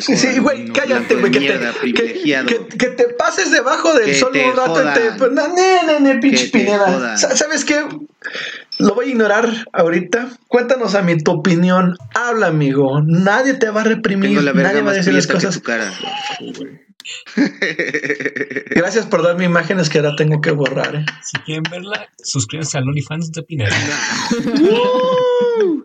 [0.00, 2.46] Sí, sí, güey, cállate, güey, que, te- mierda, que, privilegiado.
[2.46, 5.30] que- que te pases debajo del Que sol un rato y te...
[5.30, 7.16] no, ne, ne, ne, pinche Pineda.
[7.16, 7.84] ¿Sabes qué?
[8.78, 10.28] Lo voy a ignorar ahorita.
[10.46, 11.96] Cuéntanos a mí tu opinión.
[12.14, 13.02] Habla, amigo.
[13.04, 14.30] Nadie te va a reprimir.
[14.30, 15.60] Tengo la verga Nadie va a más decir las prieta que cosas.
[15.60, 15.92] tu cara.
[18.70, 20.96] Gracias por darme imágenes que ahora tengo que borrar.
[20.96, 21.04] ¿eh?
[21.22, 23.76] Si quieren verla, suscríbanse al OnlyFans de Pineda.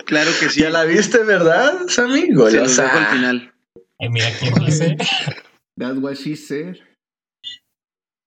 [0.05, 0.61] Claro que sí.
[0.61, 2.21] Ya la viste, ¿verdad, Sammy?
[2.21, 2.83] Se los Golosa.
[2.83, 3.53] dejo al final.
[3.99, 4.97] Ay, mira quién dice.
[5.79, 6.75] That's what she said.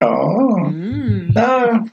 [0.03, 0.69] Oh.
[0.71, 1.33] Mm.
[1.37, 1.85] Ah,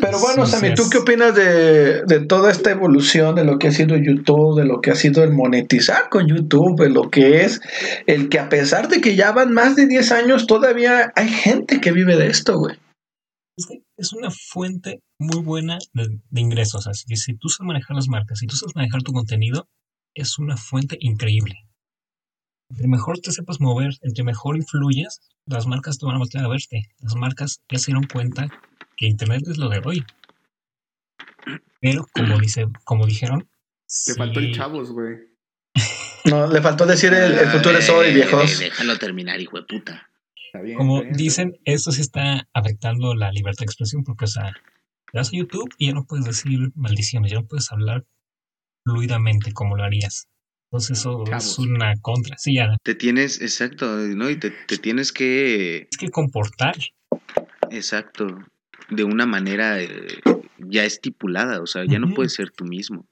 [0.00, 3.68] pero bueno, Sí, Sammy, ¿tú qué opinas de, de toda esta evolución, de lo que
[3.68, 7.44] ha sido YouTube, de lo que ha sido el monetizar con YouTube, de lo que
[7.44, 7.60] es
[8.06, 11.80] el que a pesar de que ya van más de 10 años, todavía hay gente
[11.80, 12.76] que vive de esto, güey?
[13.56, 16.86] Es que es una fuente muy buena de, de ingresos.
[16.86, 19.68] Así que si tú sabes manejar las marcas, si tú sabes manejar tu contenido,
[20.14, 21.56] es una fuente increíble.
[22.70, 26.48] Entre mejor te sepas mover, entre mejor influyes, las marcas te van a voltear a
[26.48, 26.82] verte.
[27.00, 28.48] Las marcas ya se dieron cuenta
[28.96, 30.04] que Internet es lo de hoy.
[31.80, 33.48] Pero como dice, como dijeron,
[34.06, 35.16] Te faltó el chavos, güey.
[36.24, 38.60] No, le faltó decir el, el futuro es hoy, Eh, viejos.
[38.60, 40.10] eh, Déjalo terminar, hijo de puta.
[40.46, 44.02] Está bien, como está bien, está dicen, esto sí está afectando la libertad de expresión
[44.04, 44.52] porque, o sea,
[45.10, 48.04] te vas a YouTube y ya no puedes decir maldiciones, ya no puedes hablar
[48.84, 50.28] fluidamente como lo harías.
[50.70, 52.36] Entonces eso es una contra.
[52.36, 54.28] Sí, ya Te tienes, exacto, ¿no?
[54.28, 56.76] Y te, te tienes que, es que comportar.
[57.70, 58.26] exacto,
[58.90, 59.88] de una manera eh,
[60.58, 63.06] ya estipulada, o sea, ya no puedes ser tú mismo.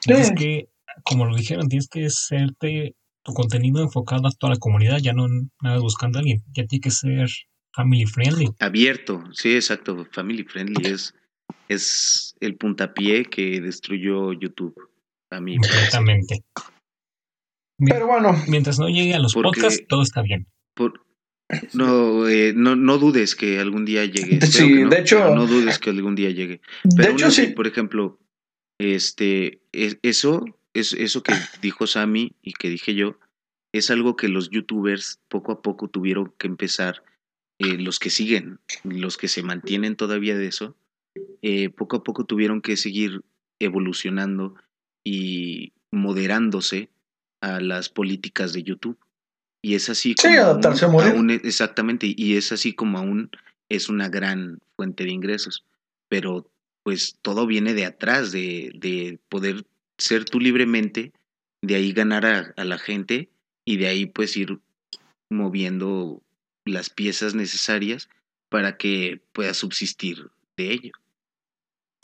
[0.00, 0.34] Tienes Sí.
[0.34, 0.68] que,
[1.04, 5.26] como lo dijeron, tienes que serte tu contenido enfocado a toda la comunidad, ya no
[5.62, 7.28] nada buscando a alguien, ya tiene que ser
[7.74, 8.48] family friendly.
[8.58, 11.14] Abierto, sí, exacto, family friendly es,
[11.68, 14.74] es el puntapié que destruyó YouTube.
[15.32, 15.56] A mí.
[17.78, 20.46] Mi- Pero bueno, Mientras no llegue a los Porque- podcasts, todo está bien.
[20.74, 21.04] por,
[21.74, 24.40] no, eh, no, no dudes que algún día llegue.
[24.46, 26.60] Sí, que no, de hecho- no dudes que algún día llegue.
[26.84, 27.52] de Pero hecho así, sí.
[27.52, 28.18] por ejemplo,
[28.80, 33.18] este, es- eso, es, eso que dijo Sammy y que dije yo,
[33.74, 37.02] es algo que los youtubers poco a poco tuvieron que empezar,
[37.58, 40.76] eh, los que siguen, los que se mantienen todavía de eso,
[41.42, 43.22] eh, poco a poco tuvieron que seguir
[43.60, 44.54] evolucionando
[45.04, 46.88] y moderándose
[47.40, 48.98] a las políticas de YouTube.
[49.62, 51.12] Y es así Sí, como adaptarse a aún- morir.
[51.14, 53.30] aún es- exactamente, y es así como aún
[53.68, 55.64] es una gran fuente de ingresos.
[56.08, 56.48] Pero
[56.84, 59.64] pues todo viene de atrás, de, de poder
[59.98, 61.12] ser tú libremente,
[61.62, 63.28] de ahí ganar a, a la gente
[63.64, 64.58] y de ahí pues ir
[65.30, 66.22] moviendo
[66.64, 68.08] las piezas necesarias
[68.48, 70.92] para que puedas subsistir de ello.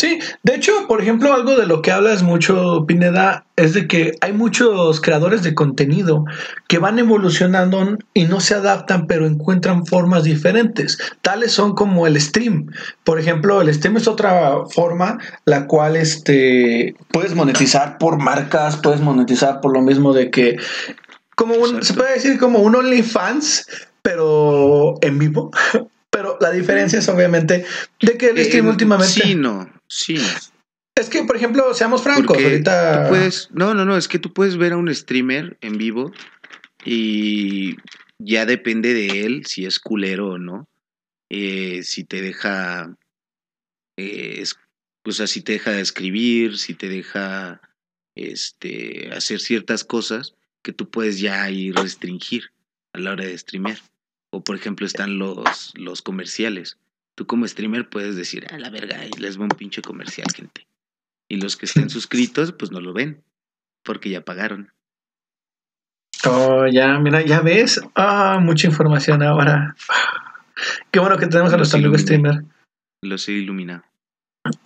[0.01, 4.13] Sí, de hecho, por ejemplo, algo de lo que hablas mucho, Pineda, es de que
[4.21, 6.25] hay muchos creadores de contenido
[6.69, 10.99] que van evolucionando y no se adaptan, pero encuentran formas diferentes.
[11.21, 12.71] Tales son como el stream.
[13.03, 19.01] Por ejemplo, el stream es otra forma la cual este, puedes monetizar por marcas, puedes
[19.01, 20.59] monetizar por lo mismo de que,
[21.35, 23.67] como un, se puede decir como un OnlyFans,
[24.03, 25.51] pero en vivo.
[26.11, 27.67] Pero la diferencia es obviamente
[28.01, 29.13] de que el stream Eh, últimamente...
[29.13, 30.17] Sí, no, sí.
[30.97, 33.03] Es que, por ejemplo, seamos francos, Porque ahorita.
[33.05, 36.13] tú puedes, no, no, no, es que tú puedes ver a un streamer en vivo
[36.85, 37.77] y
[38.19, 40.69] ya depende de él si es culero o no.
[41.31, 42.97] Eh, si te deja,
[43.97, 44.57] eh, es-
[45.05, 47.61] o sea, si te deja escribir, si te deja
[48.17, 52.51] este, hacer ciertas cosas que tú puedes ya ir restringir
[52.93, 53.79] a la hora de streamear.
[54.33, 56.77] O por ejemplo están los, los comerciales.
[57.19, 60.69] Tú como streamer puedes decir, a la verga, y les va un pinche comercial, gente.
[61.29, 63.25] Y los que estén suscritos, pues no lo ven,
[63.83, 64.73] porque ya pagaron.
[66.25, 67.81] Oh, ya, mira, ya ves.
[67.97, 69.75] Ah, mucha información ahora.
[70.93, 72.45] Qué bueno que tenemos a nuestro amigo streamer.
[73.03, 73.83] Los he iluminado.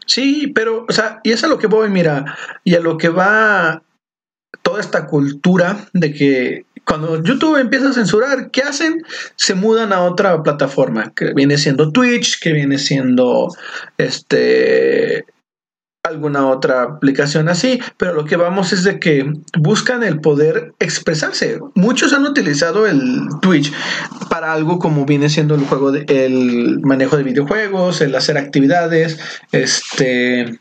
[0.04, 3.08] Sí, pero, o sea, y es a lo que voy, mira, y a lo que
[3.08, 3.82] va
[4.60, 9.02] toda esta cultura de que cuando YouTube empieza a censurar, ¿qué hacen?
[9.36, 13.48] Se mudan a otra plataforma, que viene siendo Twitch, que viene siendo
[13.98, 15.24] este
[16.04, 19.24] alguna otra aplicación así, pero lo que vamos es de que
[19.56, 21.60] buscan el poder expresarse.
[21.76, 23.72] Muchos han utilizado el Twitch
[24.28, 29.20] para algo como viene siendo el juego de, el manejo de videojuegos, el hacer actividades,
[29.52, 30.58] este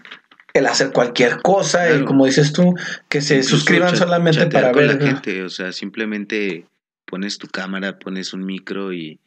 [0.54, 2.76] el hacer cualquier cosa, y como dices tú,
[3.10, 4.96] que se Incluso suscriban solamente para con ver.
[5.00, 6.66] la gente, o sea, simplemente
[7.06, 9.20] pones tu cámara, pones un micro y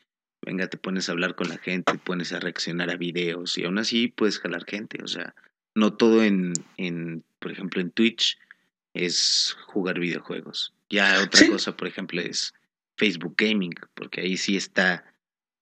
[0.42, 3.64] venga, te pones a hablar con la gente, te pones a reaccionar a videos y
[3.64, 5.34] aún así puedes jalar gente, o sea,
[5.74, 8.38] no todo en, en por ejemplo, en Twitch
[8.94, 10.72] es jugar videojuegos.
[10.90, 11.48] Ya otra Sí.
[11.50, 12.54] cosa, por ejemplo, es
[12.96, 15.04] Facebook Gaming, porque ahí sí está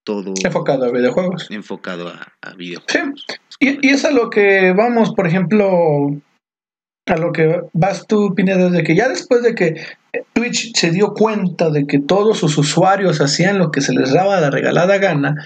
[0.05, 1.49] todo enfocado a videojuegos.
[1.51, 3.27] enfocado a, a videojuegos.
[3.61, 6.17] Y, y es a lo que vamos, por ejemplo,
[7.07, 9.75] a lo que vas tú, Pineda, de que ya después de que
[10.33, 14.41] Twitch se dio cuenta de que todos sus usuarios hacían lo que se les daba
[14.41, 15.37] la regalada gana,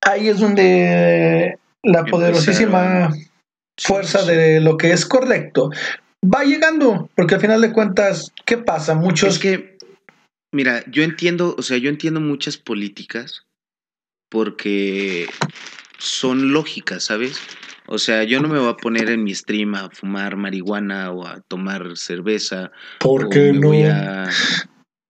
[0.00, 3.10] ahí es donde la poderosísima
[3.78, 4.32] fuerza Sí, sí.
[4.32, 5.70] de lo que es correcto
[6.24, 8.94] va llegando, porque al final de cuentas, ¿qué pasa?
[8.94, 9.76] Muchos Es que,
[10.52, 13.44] mira, yo entiendo, o sea, yo entiendo muchas políticas
[14.32, 15.28] porque
[15.98, 17.38] son lógicas, ¿sabes?
[17.86, 21.26] O sea, yo no me voy a poner en mi stream a fumar marihuana o
[21.26, 22.72] a tomar cerveza.
[22.98, 23.68] ¿Por qué no?
[23.68, 24.30] voy a-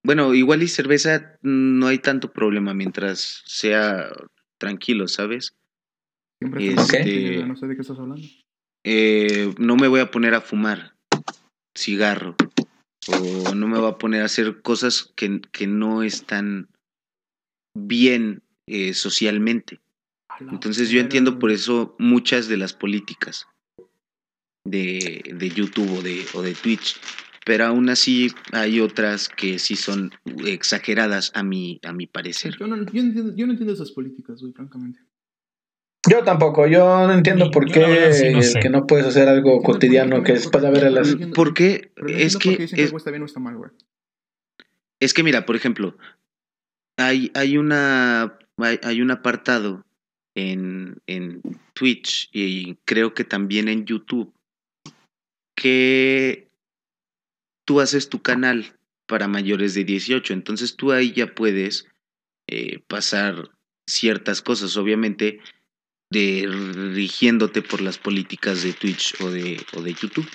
[0.04, 4.10] Bueno, igual y cerveza mm, no hay tanto problema mientras sea
[4.58, 5.54] tranquilo, ¿sabes?
[6.42, 8.26] Siempre este- tranquilo, no sé de qué estás hablando.
[8.84, 10.94] Eh, no me voy a poner a fumar
[11.78, 12.34] cigarro
[13.06, 16.68] o no me voy a poner a hacer cosas que, que no están
[17.74, 19.80] bien eh, socialmente.
[20.50, 23.46] Entonces yo entiendo por eso muchas de las políticas
[24.64, 26.98] de, de YouTube o de, o de Twitch,
[27.44, 30.12] pero aún así hay otras que sí son
[30.46, 32.56] exageradas a mi, a mi parecer.
[32.58, 35.00] Yo no, yo, entiendo, yo no entiendo esas políticas, güey, francamente.
[36.08, 38.58] Yo tampoco, yo no entiendo por yo qué sí no sé.
[38.58, 41.10] que no puedes hacer algo cotidiano que políticamente pueda haber a las...
[41.10, 41.92] entiendo- ¿Por qué?
[41.96, 43.70] Es entiendo por qué que, dicen que es, algo está bien o está mal, güey.
[45.00, 45.96] es que mira, por ejemplo,
[46.96, 49.84] hay, hay, una, hay, un apartado
[50.34, 51.42] en, en
[51.74, 54.32] Twitch y creo que también en YouTube
[55.54, 56.48] que
[57.64, 61.86] tú haces tu canal para mayores de 18, entonces tú ahí ya puedes
[62.48, 63.50] eh, pasar
[63.86, 65.40] ciertas cosas, obviamente
[66.10, 66.46] de
[66.94, 70.28] rigiéndote por las políticas de Twitch o de, o de YouTube.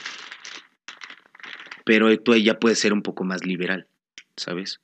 [1.86, 3.88] Pero tú ahí ya puedes ser un poco más liberal,
[4.36, 4.80] ¿sabes?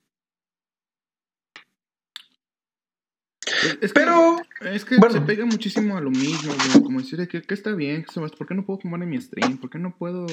[3.64, 5.14] Es- es que- Pero, Es que Bueno.
[5.14, 6.82] se pega muchísimo a lo mismo, güey.
[6.82, 9.20] Como decir de que, que está bien, que ¿por qué no puedo fumar en mi
[9.20, 9.58] stream?
[9.58, 10.26] ¿Por qué no puedo...?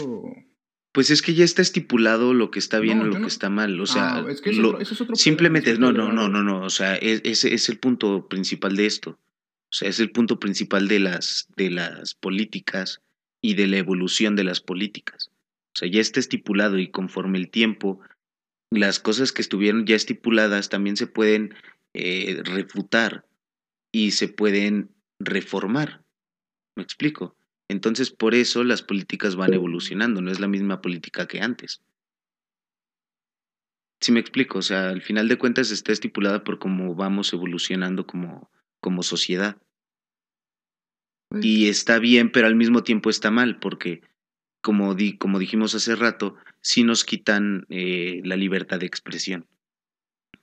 [0.93, 3.27] Pues es que ya está estipulado lo que está bien No, o lo no- que
[3.27, 3.79] está mal.
[3.79, 6.27] O sea, Ah, es que es lo- otro- ese es otro simplemente, no, no, no,
[6.29, 6.63] no, no.
[6.63, 9.11] O sea, es- ese es el punto principal de esto.
[9.11, 13.01] O sea, es el punto principal de las, de las políticas
[13.41, 15.29] y de la evolución de las políticas.
[15.73, 18.01] O sea, ya está estipulado y conforme el tiempo,
[18.69, 21.53] las cosas que estuvieron ya estipuladas también se pueden
[21.93, 23.25] eh, refutar
[23.91, 26.03] y se pueden reformar.
[26.75, 27.35] ¿Me explico?
[27.69, 31.81] Entonces, por eso las políticas van evolucionando, no es la misma política que antes.
[34.01, 34.59] ¿Sí me explico?
[34.59, 38.49] O sea, al final de cuentas está estipulada por cómo vamos evolucionando como,
[38.79, 39.61] como sociedad.
[41.29, 44.01] Pues, Y está bien, pero al mismo tiempo está mal, porque
[44.61, 49.47] como, di, como dijimos hace rato, sí nos quitan eh, la libertad de expresión.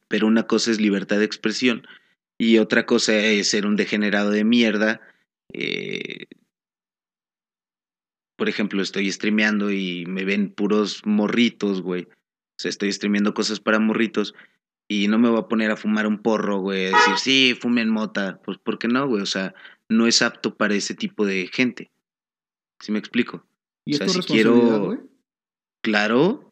[0.09, 1.87] Pero una cosa es libertad de expresión
[2.39, 5.01] y otra cosa es ser un degenerado de mierda.
[5.53, 6.27] eh,
[8.37, 12.05] por ejemplo, estoy streameando y me ven puros morritos, güey.
[12.05, 14.35] O sea, estoy streameando cosas para morritos
[14.89, 16.87] y no me voy a poner a fumar un porro, güey.
[16.87, 18.41] A decir, sí, fumen mota.
[18.45, 19.23] Pues, ¿por qué no, güey?
[19.23, 19.55] O sea,
[19.89, 21.91] no es apto para ese tipo de gente.
[22.81, 23.45] ¿Sí me explico?
[23.85, 24.99] ¿Y es o sea, tu si quiero- güey?
[25.83, 26.48] Claro,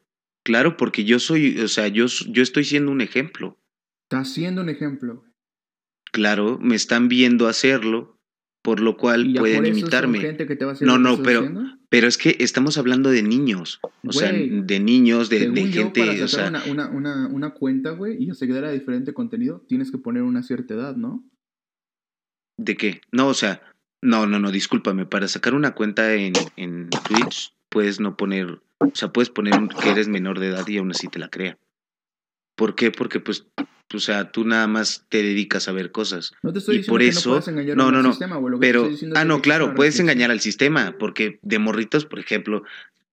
[0.46, 3.58] claro, porque yo soy, o sea, yo, yo estoy siendo un ejemplo.
[4.08, 5.24] Estás siendo un ejemplo.
[6.12, 8.16] Claro, me están viendo hacerlo,
[8.62, 10.20] por lo cual pueden por eso son imitarme.
[10.20, 11.76] gente que te va a hacer No, no, pero- haciendo.
[11.88, 16.00] Pero es que estamos hablando de niños, o sea, de niños, de, de yo, gente,
[16.04, 19.92] para o sea, una, una, una, una cuenta, güey, y acceder a diferente contenido, tienes
[19.92, 21.24] que poner una cierta edad, ¿no?
[22.58, 23.00] ¿de qué?
[23.12, 23.62] No, o sea,
[24.02, 28.90] no, no, no, discúlpame, para sacar una cuenta en, en Twitch puedes no poner, o
[28.94, 31.58] sea, puedes poner que eres menor de edad y aún así te la crea.
[32.56, 32.90] ¿Por qué?
[32.90, 33.46] Porque pues,
[33.94, 36.32] o sea, tú nada más te dedicas a ver cosas.
[36.42, 38.36] No te estoy Y diciendo por que eso- no puedas engañar no, no, no, sistema,
[38.36, 38.52] güey.
[38.52, 41.38] Lo que te Pero, estoy diciendo es ah, no, claro, puedes engañar al sistema, porque
[41.42, 42.62] de morritos, por ejemplo,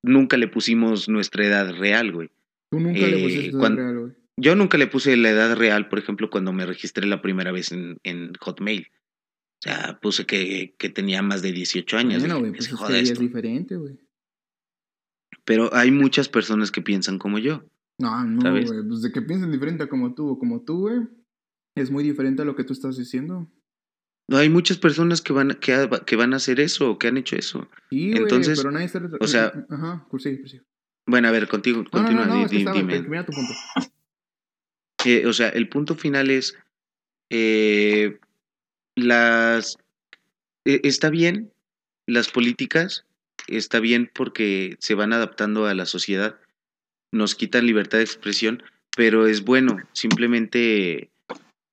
[0.01, 2.29] nunca le pusimos nuestra edad real, güey.
[2.71, 4.13] Tú nunca le eh, pusiste cuan- real, güey.
[4.35, 7.71] Yo nunca le puse la edad real, por ejemplo, cuando me registré la primera vez
[7.71, 8.87] en, en Hotmail.
[9.61, 12.19] sea, puse que, que tenía más de 18 años.
[12.21, 13.21] Bueno, güey, "Me pues es joda que ella es esto".
[13.21, 13.97] diferente, güey.
[15.45, 17.63] Pero hay muchas personas que piensan como yo.
[17.99, 18.65] No, no, güey.
[18.65, 20.99] Pues de que piensen diferente a como tú o como tú, güey.
[21.75, 23.49] Es muy diferente a lo que tú estás diciendo.
[24.29, 27.07] No, hay muchas personas que van, que, ha- que van a hacer eso, o que
[27.07, 27.67] han hecho eso.
[27.89, 29.01] Sí, güey, Entonces, pero nadie está...
[29.19, 30.61] o sea- Ajá, pues sí, pues.
[31.05, 32.93] Bueno, a ver, contigo, no, continúa, no, no, di- es que di- estaba, dime.
[32.93, 33.53] termina tu punto.
[35.05, 36.57] Eh, o sea, el punto final es,
[37.29, 38.19] eh,
[38.95, 39.77] las,
[40.65, 41.51] eh, está bien
[42.07, 43.05] las políticas,
[43.47, 46.39] está bien porque se van adaptando a la sociedad,
[47.11, 48.63] nos quitan libertad de expresión,
[48.95, 51.11] pero es bueno, simplemente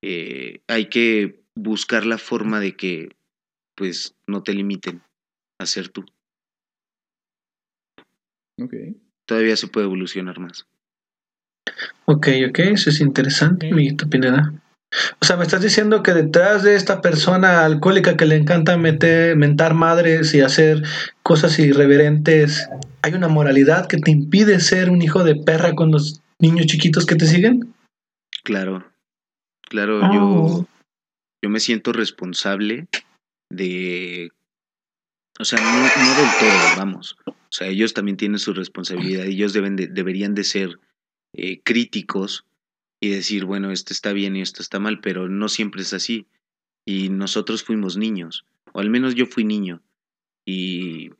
[0.03, 3.17] eh, hay que buscar la forma de que
[3.75, 5.03] pues no te limiten
[5.59, 6.05] a ser tú.
[8.59, 8.75] Ok.
[9.27, 10.67] Todavía se puede evolucionar más.
[12.05, 14.53] Ok, ok, eso es interesante, amiguito Pineda.
[15.21, 19.37] O sea, me estás diciendo que detrás de esta persona alcohólica que le encanta meter,
[19.37, 20.83] mentar madres y hacer
[21.23, 22.69] cosas irreverentes,
[23.03, 27.07] ¿hay una moralidad que te impide ser un hijo de perra con los niños chiquitos
[27.07, 27.73] que te siguen?
[28.43, 28.85] Claro,
[29.63, 30.13] claro, Oh.
[30.63, 30.67] yo,
[31.45, 32.89] yo me siento responsable
[33.49, 34.33] de,
[35.39, 37.17] o sea, no, no del todo, vamos.
[37.27, 40.81] O sea, ellos también tienen su responsabilidad, ellos deben de- deberían de ser
[41.37, 42.45] eh, críticos
[43.01, 46.27] y decir, bueno, esto está bien y esto está mal, pero no siempre es así.
[46.85, 49.83] Y nosotros fuimos niños, o al menos yo fui niño,
[50.45, 51.11] y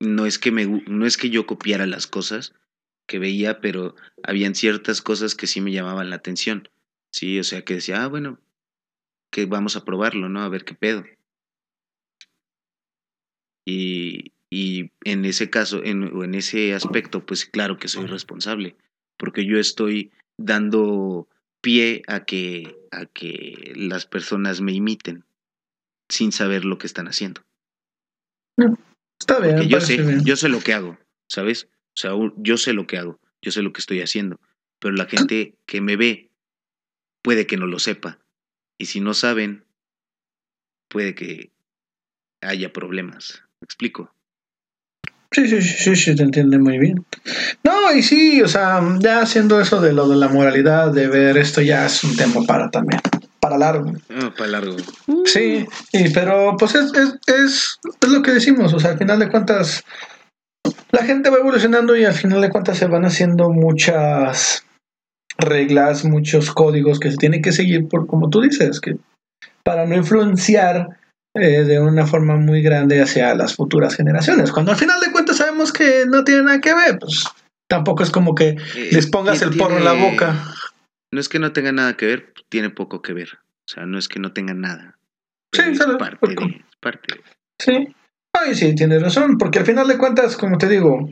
[0.00, 2.54] no es que me, no es que yo copiara las cosas
[3.06, 6.68] que veía, pero habían ciertas cosas que sí me llamaban la atención.
[7.12, 8.40] Sí, o sea, que decía, ah, bueno,
[9.30, 10.42] que vamos a probarlo, ¿no?
[10.42, 11.04] A ver qué pedo.
[13.64, 18.76] Y, y en ese caso, en, o en ese aspecto, pues claro que soy responsable,
[19.16, 21.28] porque yo estoy dando
[21.60, 25.24] pie a que, a que las personas me imiten
[26.08, 27.42] sin saber lo que están haciendo.
[29.18, 30.24] Está bien, Porque yo sé, bien.
[30.24, 31.68] yo sé lo que hago, ¿sabes?
[31.94, 34.40] O sea, yo sé lo que hago, yo sé lo que estoy haciendo,
[34.78, 36.30] pero la gente que me ve
[37.22, 38.18] puede que no lo sepa.
[38.78, 39.64] Y si no saben,
[40.88, 41.50] puede que
[42.42, 43.42] haya problemas.
[43.60, 44.14] ¿Me explico?
[45.32, 47.04] Sí, sí, sí, sí, sí, te entiende muy bien.
[47.64, 51.36] No, y sí, o sea, ya haciendo eso de lo de la moralidad, de ver
[51.36, 53.00] esto ya es un tema para también,
[53.40, 53.92] para largo.
[54.10, 54.76] Ah, para largo.
[55.24, 59.18] Sí, y, pero pues es, es, es, es lo que decimos, o sea, al final
[59.18, 59.84] de cuentas,
[60.92, 64.64] la gente va evolucionando y al final de cuentas se van haciendo muchas
[65.38, 68.96] reglas, muchos códigos que se tienen que seguir por, como tú dices, que
[69.62, 70.88] para no influenciar
[71.40, 74.52] eh, de una forma muy grande hacia las futuras generaciones.
[74.52, 77.24] Cuando al final de cuentas sabemos que no tiene nada que ver, pues
[77.68, 80.34] tampoco es como que Eh, les pongas el porro en la boca.
[81.12, 83.28] No es que no tenga nada que ver, tiene poco que ver.
[83.68, 84.98] O sea, no es que no tenga nada.
[85.54, 87.22] Sí, es parte porque- de, es parte de.
[87.60, 87.94] Sí.
[88.38, 91.10] Ay, sí, tienes razón, porque al final de cuentas, como te digo,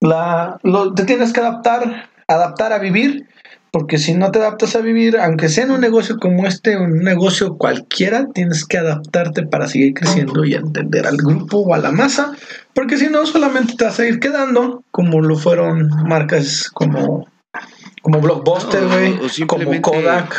[0.00, 3.28] la, lo, te tienes que adaptar, adaptar a vivir,
[3.72, 6.98] porque si no te adaptas a vivir, aunque sea en un negocio como este, un
[6.98, 11.92] negocio cualquiera, tienes que adaptarte para seguir creciendo y entender al grupo o a la
[11.92, 12.32] masa,
[12.74, 17.28] porque si no, solamente te vas a ir quedando, como lo fueron marcas como,
[18.02, 20.34] como Blockbuster, No, güey, como Kodak,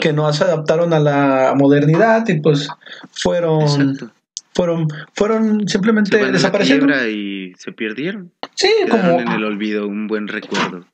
[0.00, 2.68] que no se adaptaron a la modernidad y pues
[3.10, 4.10] fueron Exacto.
[4.54, 6.94] fueron fueron simplemente desapareciendo.
[7.08, 8.30] y se perdieron.
[8.54, 10.84] Sí, Quedaron como en el olvido un buen recuerdo.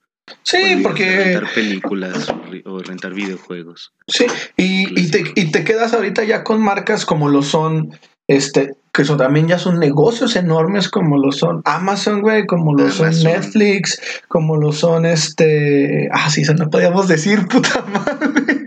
[0.43, 1.05] Sí, porque
[1.39, 3.93] rentar películas o re- o rentar videojuegos.
[4.07, 4.27] sí
[4.57, 9.05] y, y te, y te quedas ahorita ya con marcas como lo son este que
[9.05, 13.11] son también ya son negocios enormes como lo son Amazon, güey, como lo son.
[13.23, 18.67] Netflix, como lo son este, ah, sí, eso no podíamos decir, puta madre.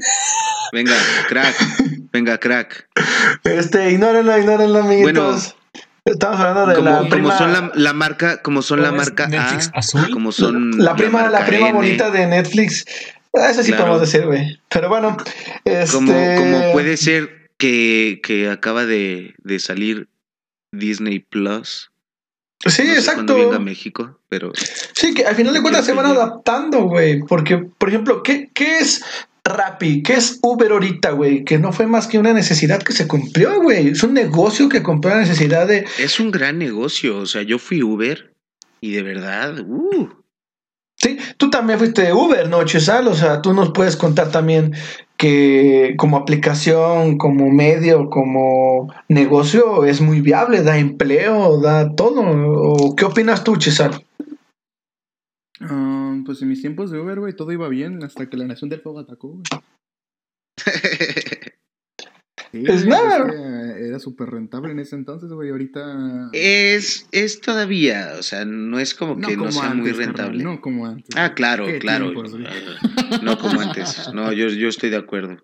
[0.72, 0.94] Venga,
[1.28, 1.56] crack.
[2.14, 2.88] Venga, crack.
[3.44, 5.14] Este, ignórenlo, ignórenlo, amiguitos.
[5.14, 5.61] Bueno,
[6.06, 9.08] Estamos hablando de Como, la como son la, la marca, como son la ¿Cómo es
[9.08, 10.10] marca Netflix A, azul?
[10.12, 12.86] como son la prima, la, prima N, bonita de Netflix.
[13.34, 13.84] Esa sí Claro.
[13.86, 14.60] podemos decir, güey.
[14.70, 15.16] Pero bueno,
[15.64, 15.92] este...
[15.94, 20.08] Como, como puede ser que, que acaba de, de salir
[20.72, 21.92] Disney Plus.
[22.66, 23.36] Sí, no sé exacto.
[23.36, 24.52] venga a México, pero
[24.96, 27.20] Sí, que al final de cuentas se van adaptando, güey.
[27.22, 29.04] Porque, por ejemplo, ¿qué, qué es
[29.44, 30.04] Rappi?
[30.04, 31.44] ¿Qué es Uber ahorita, güey?
[31.44, 33.90] Que no fue más que una necesidad que se cumplió, güey.
[33.90, 35.86] Es un negocio que cumplió la necesidad de...
[35.98, 37.18] es un gran negocio.
[37.18, 38.34] O sea, yo fui Uber
[38.82, 40.10] y de verdad, uh,
[41.02, 43.08] Sí, tú también fuiste Uber, ¿no, Chesal?
[43.08, 44.76] O sea, tú nos puedes contar también
[45.18, 52.22] que como aplicación, como medio, como negocio es muy viable, da empleo, da todo.
[52.22, 54.06] ¿O qué opinas tú, Chesal?
[55.62, 58.70] Ah, pues en mis tiempos de Uber, güey, todo iba bien hasta que la Nación
[58.70, 59.44] del Fuego atacó, güey.
[62.52, 63.78] Sí, Es güey, nada.
[63.78, 65.52] era súper rentable en ese entonces, güey.
[65.52, 66.30] Ahorita.
[66.34, 70.44] Es, es todavía, o sea, no es como que no, como sea muy carnal, rentable.
[70.44, 71.16] No como antes.
[71.16, 72.12] Ah, claro, claro.
[72.12, 72.44] tiempos, güey.
[73.24, 74.10] No como antes.
[74.14, 75.38] No, yo, yo estoy de acuerdo.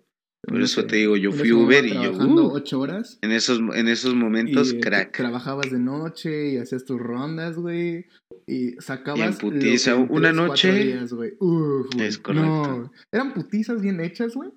[0.46, 3.18] Por eso te digo, yo fui Uber y yo, trabajando uh, ocho horas.
[3.22, 5.16] en esos, en esos momentos, y, eh, crack.
[5.16, 8.06] Trabajabas de noche y hacías tus rondas, güey.
[8.46, 9.18] Y sacabas.
[9.18, 11.32] Y en lo putiza, que en una tres, noche- días, güey.
[11.40, 12.06] Uf, güey.
[12.06, 12.46] Es correcto.
[12.48, 14.50] No, eran putizas bien hechas, güey.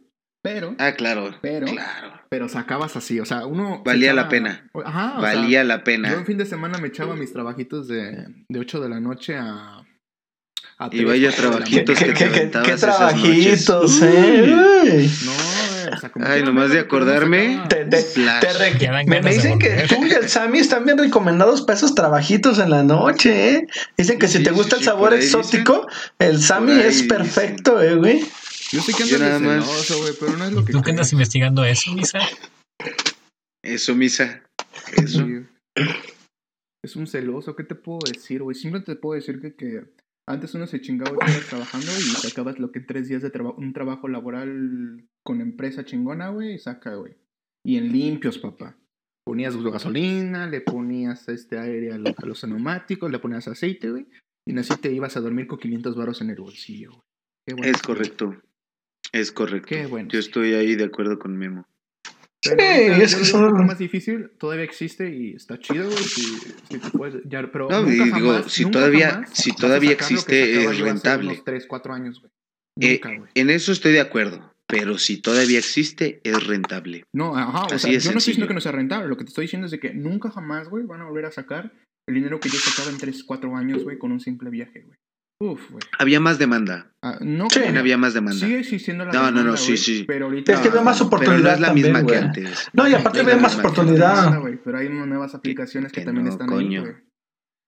[0.44, 0.76] Pero.
[0.80, 1.36] Ah, claro.
[1.42, 2.22] Pero- claro.
[2.30, 3.82] Pero sacabas así, o sea, uno.
[3.84, 4.70] Valía la pena.
[4.86, 6.14] Ajá, o sea, Valía la Yo pena.
[6.14, 9.84] en fin de semana me echaba mis trabajitos de, de 8 de la noche a.
[10.80, 14.02] a Y vaya trabajitos ¿Qué, que qué, te qué, aventabas qué esas trabajitos, noches.
[14.04, 14.42] eh.
[14.44, 15.12] Uy.
[15.26, 15.51] No,
[16.02, 17.64] sea, como Ay, nomás de acordarme.
[17.70, 21.78] Te, te- te me, me dicen que tú y el Sammy están bien recomendados para
[21.78, 23.68] esos trabajitos en la noche, ¿eh?
[23.98, 25.88] Dicen que si te gusta sí, el sabor exótico,
[26.20, 27.08] el Sammy es dicen.
[27.08, 28.26] perfecto, ¿eh, güey?
[28.72, 30.72] Yo sé que andas más- celoso, güey, pero no es lo que.
[30.74, 32.20] ¿Tú qué andas investigando eso, Misa?
[33.64, 34.42] Eso, misa.
[34.98, 35.26] Eso.
[36.84, 38.56] Es un celoso, ¿qué te puedo decir, güey?
[38.56, 39.84] Siempre te puedo decir que, que
[40.32, 43.56] antes uno se chingaba ocho horas trabajando y sacabas lo que tres días de traba-
[43.58, 47.16] un trabajo laboral con empresa chingona, güey, y saca, güey.
[47.66, 48.78] Y en limpios, papá.
[49.26, 54.08] Ponías gasolina, le ponías este aire a, lo- a los neumáticos, le ponías aceite, güey.
[54.48, 57.02] Y así te ibas a dormir con 500 baros en el bolsillo, güey.
[57.48, 57.72] Qué bueno.
[57.72, 58.42] Es correcto.
[59.12, 59.68] Es correcto.
[59.68, 60.10] Qué bueno.
[60.10, 61.68] Yo estoy ahí de acuerdo con Memo.
[62.44, 65.60] Pero Sí, ahorita es yo que lo son- poco más difícil, todavía existe y está
[65.60, 65.98] chido, güey.
[66.04, 69.30] Si, si te puedes, ya, pero No, nunca y digo, jamás- si nunca todavía- jamás
[69.34, 71.28] si todavía lo existe, es yo hace rentable.
[71.30, 72.32] unos 3, 4 años, güey.
[72.80, 73.30] Eh, Nunca, güey.
[73.36, 74.52] en eso estoy de acuerdo.
[74.68, 77.04] Pero si todavía existe, es rentable.
[77.14, 78.16] No, ajá, o así sea, de yo no estoy sencillo.
[78.32, 80.70] diciendo que no sea rentable, lo que te estoy diciendo es de que nunca jamás,
[80.70, 81.74] güey, van a volver a sacar
[82.08, 84.98] el dinero que yo sacaba en 3, 4 años, güey, con un simple viaje, güey.
[85.42, 85.84] Uf, güey.
[85.98, 86.92] Había más demanda.
[87.02, 87.56] Ah, no, Sí.
[87.56, 88.40] que- También había más demanda.
[88.46, 90.04] Sigue existiendo la No, no, no, sí, sí.
[90.08, 90.54] Pero ahorita...
[90.54, 92.18] Es que veo más Pero oportunidad no es la también, misma que güey.
[92.20, 92.68] antes.
[92.74, 94.40] No, y aparte veo más oportunidad.
[94.64, 96.82] Pero hay nuevas aplicaciones que, que también no, están coño.
[96.82, 96.96] ahí, güey.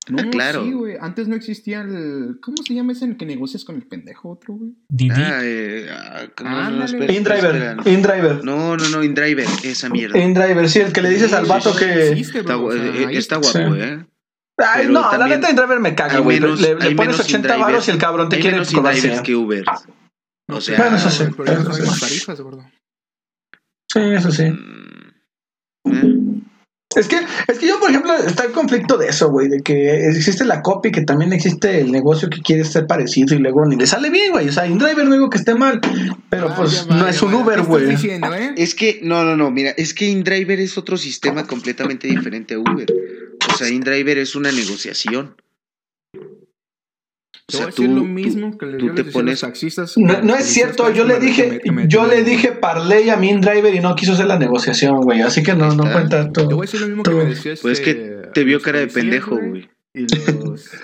[0.10, 0.64] No, Ah, claro.
[0.66, 0.98] sí, güey.
[1.00, 2.38] Antes no existía el...
[2.42, 4.72] ¿Cómo se llama ese en el que negocias con el pendejo otro, güey?
[4.90, 5.12] Didi.
[5.16, 7.78] Ah, eh, ah, no, no, espera, InDriver, espera.
[7.86, 8.44] InDriver.
[8.46, 10.20] No, no, no, InDriver, esa mierda.
[10.20, 12.10] InDriver, sí, el que le dices al vato Sí, que.
[12.10, 13.58] existe, Está, bro, o gu- sea, eh, está está.
[13.60, 13.82] guapo, Sí.
[13.82, 14.06] ¿eh?
[14.58, 16.40] Ay, no, la neta InDriver me caga, güey.
[16.40, 17.60] Le, le pones menos 80 InDriver.
[17.60, 19.26] varos y el cabrón te Hay quiere menos cobrar InDrivers 100.
[19.26, 19.64] que Uber.
[20.48, 21.82] No, O sea, Bueno, eso sí, pero eso sí.
[21.84, 22.66] más tarifas, gordo.
[23.92, 24.44] Sí, eso sí.
[25.86, 26.42] mm.
[26.96, 27.16] Es que,
[27.48, 30.62] es que yo, por ejemplo, está el conflicto de eso, güey, de que existe la
[30.62, 34.12] copy, que también existe el negocio que quiere ser parecido y luego ni le sale
[34.12, 34.48] bien, güey.
[34.48, 35.82] O sea, InDriver no digo que esté mal,
[36.30, 37.44] pero Vaya, pues vaya, no es un vaya.
[37.44, 37.90] Uber, ¿Qué estás güey.
[37.90, 38.54] diciendo, eh?
[38.58, 42.60] Es que, no, no, no, mira, es que InDriver es otro sistema completamente diferente a
[42.60, 42.86] Uber.
[43.64, 45.36] O sea, InDriver es una negociación.
[46.16, 49.98] O sea, tú, lo mismo tú- que le tú yo te pones- los taxistas.
[49.98, 53.96] No, es cierto, yo le dije, yo le dije Parley a mi InDriver y no
[53.96, 55.22] quiso hacer la negociación, güey.
[55.22, 56.62] Así que no, no cuenta Te voy a todo.
[56.62, 59.38] decir lo mismo que me decía Pues es que este, te vio cara de pendejo,
[59.38, 59.70] güey.
[59.94, 60.74] Y los...
[60.74, 60.78] eh,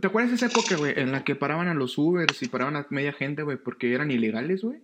[0.00, 2.74] ¿Te acuerdas de esa época, güey, en la que paraban a los Ubers y paraban
[2.76, 4.80] a media gente, güey, porque eran ilegales, güey?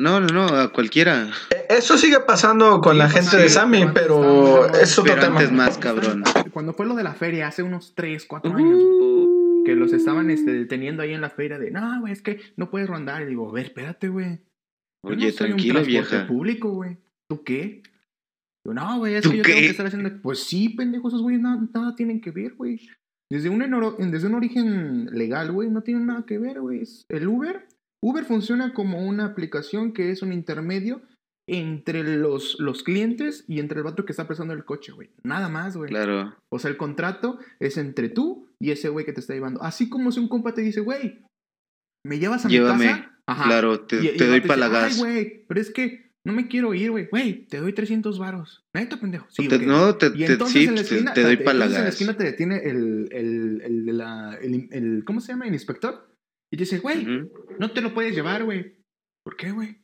[0.00, 1.28] No, no, no, a cualquiera.
[1.68, 5.26] Eso sigue pasando con Sí, la pues, gente sí, de Sammy, pero es otro Pero
[5.26, 5.38] tema.
[5.38, 6.24] antes más, cabrón.
[6.52, 10.30] Cuando fue lo de la feria, hace unos 3, 4 años, güey, que los estaban
[10.30, 13.22] este, deteniendo ahí en la feria de, no, güey, es que no puedes rondar.
[13.22, 14.38] Y digo, a ver, espérate, güey.
[15.04, 16.26] Yo Oye, no soy un vieja.
[16.26, 16.98] público, güey.
[17.28, 17.82] ¿Tú qué?
[18.64, 19.50] Yo, no, güey, es ¿Tú que yo qué?
[19.52, 20.10] tengo que estar haciendo.
[20.22, 22.80] Pues sí, pendejos, esos güeyes nada, nada tienen que ver, güey.
[23.30, 26.82] Desde un, enoro- desde un origen legal, güey, no tienen nada que ver, güey.
[27.08, 27.66] El Uber,
[28.06, 31.02] Uber funciona como una aplicación que es un intermedio
[31.48, 35.10] entre los, los clientes y entre el vato que está prestando el coche, güey.
[35.22, 35.88] Nada más, güey.
[35.90, 36.34] Claro.
[36.52, 39.62] O sea, el contrato es entre tú y ese güey que te está llevando.
[39.62, 41.22] Así como si un compa te dice, güey,
[42.04, 42.84] ¿me llevas a Llévame.
[42.86, 43.12] mi casa?
[43.28, 43.44] Ajá.
[43.44, 44.94] Claro, te, Y- te doy para la gas.
[44.94, 47.06] Ay, güey, pero es que no me quiero ir, güey.
[47.08, 48.64] Güey, te doy 300 varos.
[48.74, 49.26] Neta, pendejo.
[49.30, 49.62] Sí, Te- ok.
[49.62, 51.84] no, te, Y entonces sí, en la esquina, te doy para la entonces en la
[51.84, 51.94] gas.
[51.94, 55.46] esquina te detiene el, el, el, de la- el- el- ¿cómo se llama?
[55.46, 56.08] El inspector.
[56.52, 57.04] Y dice, güey,
[57.58, 58.76] no te lo puedes llevar, güey.
[59.24, 59.82] ¿Por qué, güey?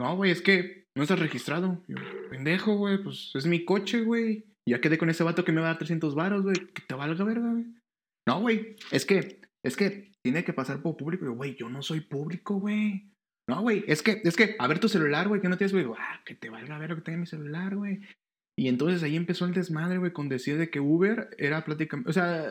[0.00, 1.82] No, güey, es que no estás registrado.
[1.88, 1.96] Yo,
[2.30, 4.46] pendejo, güey, pues es mi coche, güey.
[4.68, 6.54] Ya quedé con ese vato que me va a dar 300 varos, güey.
[6.54, 7.66] Que te valga verga, güey.
[8.26, 11.30] No, güey, es que, es que tiene que pasar por público.
[11.32, 13.10] Güey, yo no soy público, güey.
[13.48, 15.86] No, güey, es que, es que, a ver tu celular, güey, que no tienes, güey.
[15.98, 18.00] Ah, que te valga verga que tenga mi celular, güey.
[18.56, 22.08] Y entonces ahí empezó el desmadre, güey, con decir de que Uber era prácticamente.
[22.08, 22.46] O sea,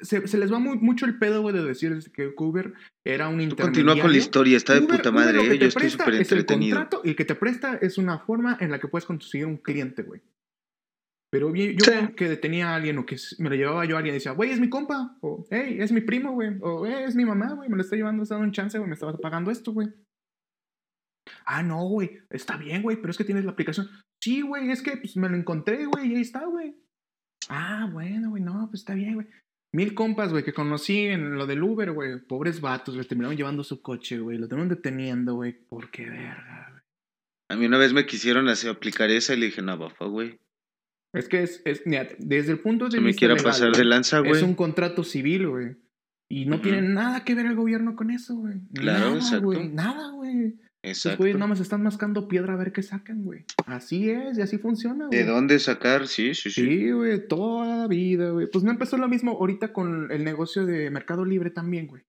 [0.00, 2.72] se, se les va muy- mucho el pedo, güey, de decir que Uber
[3.04, 3.64] era un intermediario.
[3.84, 5.58] continúa con la historia, está de Uber- puta Uber madre, que ¿eh?
[5.58, 8.56] Yo estoy presta súper es el contrato y el que te presta es una forma
[8.60, 10.22] en la que puedes conseguir un cliente, güey.
[11.30, 12.14] Pero yo Sí.
[12.16, 14.50] que detenía a alguien o que me lo llevaba yo a alguien y decía, güey,
[14.50, 17.68] es mi compa, o hey, es mi primo, güey, o hey, es mi mamá, güey,
[17.68, 19.88] me lo está llevando, está dando un chance, güey, me estaba pagando esto, güey.
[21.44, 23.88] Ah, no, güey, está bien, güey, pero es que tienes la aplicación.
[24.24, 26.74] Sí, güey, es que pues, me lo encontré, güey, y ahí está, güey.
[27.50, 29.26] Ah, bueno, güey, no, pues está bien, güey.
[29.74, 32.20] Mil compas, güey, que conocí en lo del Uber, güey.
[32.20, 34.38] Pobres vatos, les terminaron llevando su coche, güey.
[34.38, 35.52] Lo terminaron deteniendo, güey.
[35.52, 36.82] ¿Por qué verga, güey?
[37.50, 40.40] A mí una vez me quisieron hacer aplicar esa y le dije, no, bafa, güey.
[41.12, 43.72] Es que es, es mira, desde el punto de Se me vista quiera legal, pasar
[43.72, 44.42] de lanza, es güey.
[44.42, 45.76] un contrato civil, güey.
[46.30, 46.62] Y no Ujú.
[46.62, 48.54] tiene nada que ver el gobierno con eso, güey.
[48.72, 49.44] Claro, nada, exacto.
[49.44, 49.68] güey.
[49.68, 50.54] Nada, güey.
[50.84, 51.18] Exacto.
[51.18, 53.44] güeyes nada más están mascando piedra a ver qué sacan, güey.
[53.66, 55.18] Así es, y así funciona, güey.
[55.18, 56.06] ¿De dónde sacar?
[56.06, 56.64] Sí, sí, sí.
[56.66, 58.48] Sí, güey, toda la vida, güey.
[58.50, 62.02] Pues no empezó lo mismo ahorita con el negocio de Mercado Libre también, güey.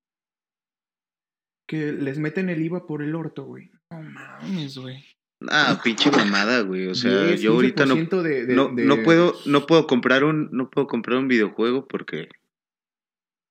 [1.67, 3.71] Que les meten el IVA por el orto, güey.
[3.91, 5.03] No mames, güey.
[5.49, 6.87] Ah, pinche mamada, güey.
[6.87, 9.87] O sea, 10, yo ahorita no, 15% de- de- no, de- no puedo, no puedo
[9.87, 12.29] comprar un, no puedo comprar un videojuego porque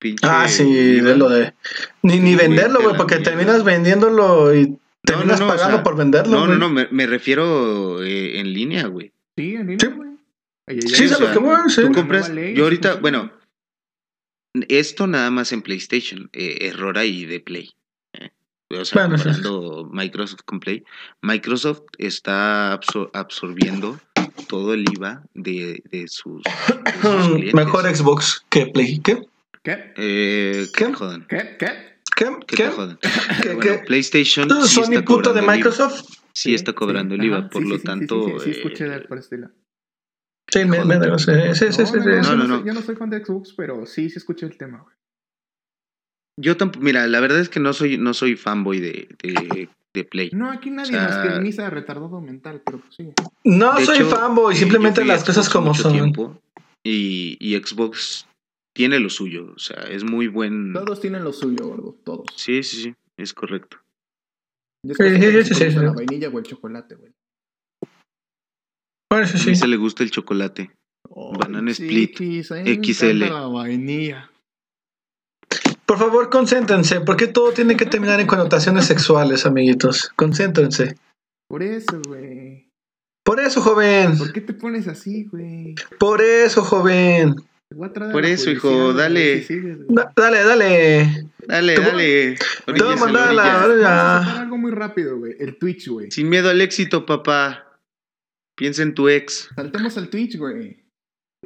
[0.00, 1.54] pinche Ah, sí, de lo de.
[2.02, 5.82] Ni, ni venderlo, de güey, porque terminas vendiéndolo y terminas no, no, o pagando sea,
[5.82, 6.32] por venderlo.
[6.38, 9.12] No, no, no, me, me refiero eh, en línea, güey.
[9.36, 9.86] Sí, en línea, Sí.
[9.88, 10.10] güey.
[10.80, 11.82] Sí, a lo o que voy, sí.
[11.82, 13.30] Tú compras, ley, yo ahorita, sí, bueno,
[14.68, 17.70] esto nada más en PlayStation, eh, error ahí de Play.
[18.14, 18.30] eh.
[18.70, 19.24] O sea, Bueno, sí.
[19.24, 20.84] comparando Microsoft con Play,
[21.22, 24.00] Microsoft está absor- absorbiendo
[24.48, 27.54] todo el IVA de, de sus, de sus clientes.
[27.54, 29.00] Mejor Xbox que Play.
[29.00, 29.22] ¿Qué?
[29.62, 29.92] ¿Qué?
[29.96, 30.84] Eh, ¿Qué?
[30.86, 31.26] te jodan.
[31.28, 31.56] ¿Qué?
[32.16, 32.26] ¿Qué?
[32.46, 32.56] ¿Qué?
[32.56, 32.70] ¿Qué?
[33.42, 33.54] ¿Qué?
[33.54, 33.82] Bueno.
[33.86, 35.54] PlayStation ¿Tú, sí Sony puto de el IVA.
[35.54, 36.02] Microsoft?
[36.32, 38.24] Sí, está cobrando el IVA, Ajá, por sí, lo sí, sí, tanto.
[38.26, 39.54] Sí, sí, sí, escuché eh, de por lado.
[40.52, 42.10] Sí, me, me, me- sí, sí, sí, sí, sí, no, sí.
[42.10, 42.64] yo no, soy- no.
[42.66, 44.94] Yo no soy fan de Xbox, pero sí, sí escuché el tema, güey.
[46.40, 50.04] Yo tampoco, mira, la verdad es que no soy, no soy fanboy de, de, de
[50.04, 50.30] Play.
[50.32, 53.12] No, aquí nadie O sea, más que Misa retardado mental, pero pues sí.
[53.44, 55.92] No De soy hecho, fanboy, eh, simplemente las cosas como mucho son.
[55.92, 56.40] tiempo,
[56.82, 58.26] y, y Xbox
[58.74, 60.72] tiene lo suyo, o sea, es muy buen...
[60.72, 61.96] Todos tienen lo suyo, gordo.
[62.04, 62.26] Todos.
[62.36, 63.78] Sí, sí, sí, es correcto.
[64.82, 65.76] Y es Sí, sí, sí, si sí.
[65.78, 67.12] La vainilla o el chocolate, güey.
[69.10, 70.70] Bueno, sí, A mí se le gusta el chocolate.
[71.08, 73.22] Banana Split XL.
[73.22, 74.30] encanta La vainilla.
[75.86, 80.10] Por favor, concéntrense, porque todo tiene que terminar en connotaciones sexuales, amiguitos.
[80.16, 80.96] Concéntrense.
[81.46, 82.70] Por eso, güey.
[83.22, 84.18] Por eso, joven.
[84.18, 85.74] ¿Por qué te pones así, güey?
[85.98, 87.36] Por eso, joven.
[88.12, 89.46] Por eso, hijo, dale.
[89.88, 91.26] Da- dale, dale.
[91.46, 92.36] Dale, dale.
[92.66, 95.34] te voy a mandar a la- algo muy rápido, güey.
[95.38, 96.10] El Twitch, güey.
[96.10, 97.78] Sin miedo al éxito, papá.
[98.56, 99.48] Piensa en tu ex.
[99.54, 100.84] Saltemos al Twitch, güey.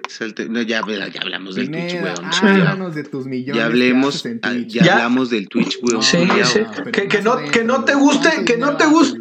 [0.09, 2.25] Salte- No, ya, ya hablamos del Twitch, weón.
[2.25, 4.73] háblanos de tus millones Ya hablemos, en ah, Twitch.
[4.75, 4.93] ya, Ya.
[4.95, 6.03] hablamos del Twitch, weón.
[6.03, 6.61] Sí, Ya, sí.
[6.85, 9.19] pero Que- no- que no te guste, ¿Cuánto que no te guste.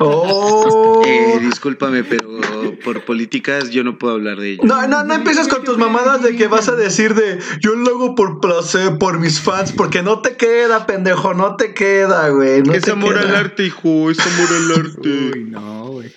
[0.00, 1.02] Oh.
[1.06, 2.28] Eh, discúlpame, pero
[2.84, 4.62] por políticas yo no puedo hablar de ello.
[4.64, 7.88] No, no, no empieces con tus mamadas de que vas a decir de yo lo
[7.88, 12.62] hago por placer, por mis fans, porque no te queda, pendejo, no te queda, güey.
[12.62, 13.28] No es amor queda.
[13.28, 15.08] al arte, hijo, es amor al arte.
[15.08, 16.12] Uy, no, güey.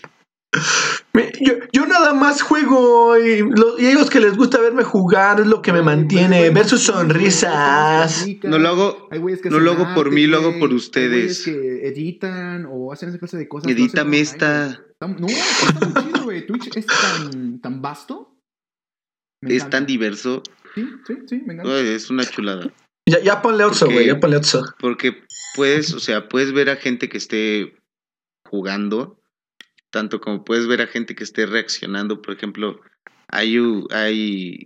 [1.14, 5.39] Me- Yo, yo nada más juego y, lo- y ellos que les gusta verme jugar
[5.39, 8.26] es lo que me mantiene, ver sus sonrisas.
[8.43, 9.10] No lo hago,
[9.49, 11.43] no lo hago por mí, lo hago por ustedes.
[11.45, 13.72] que editan o hacen esa clase de cosas.
[13.72, 14.84] edítame esta.
[15.02, 16.45] No, está muy chido, güey.
[16.45, 18.36] Twitch es tan, tan vasto.
[19.43, 20.43] Me Es tan diverso.
[20.76, 21.80] Sí, sí, sí, me encanta.
[21.80, 22.72] Es una chulada.
[23.10, 24.62] Ya, ya ponle otro, güey, ya ponle otro.
[24.80, 25.24] Porque
[25.56, 27.76] puedes, o sea, puedes ver a gente que esté
[28.47, 29.18] jugando,
[29.92, 32.22] tanto como puedes ver a gente que esté reaccionando.
[32.22, 32.82] Por ejemplo,
[33.28, 34.60] hay, u- hay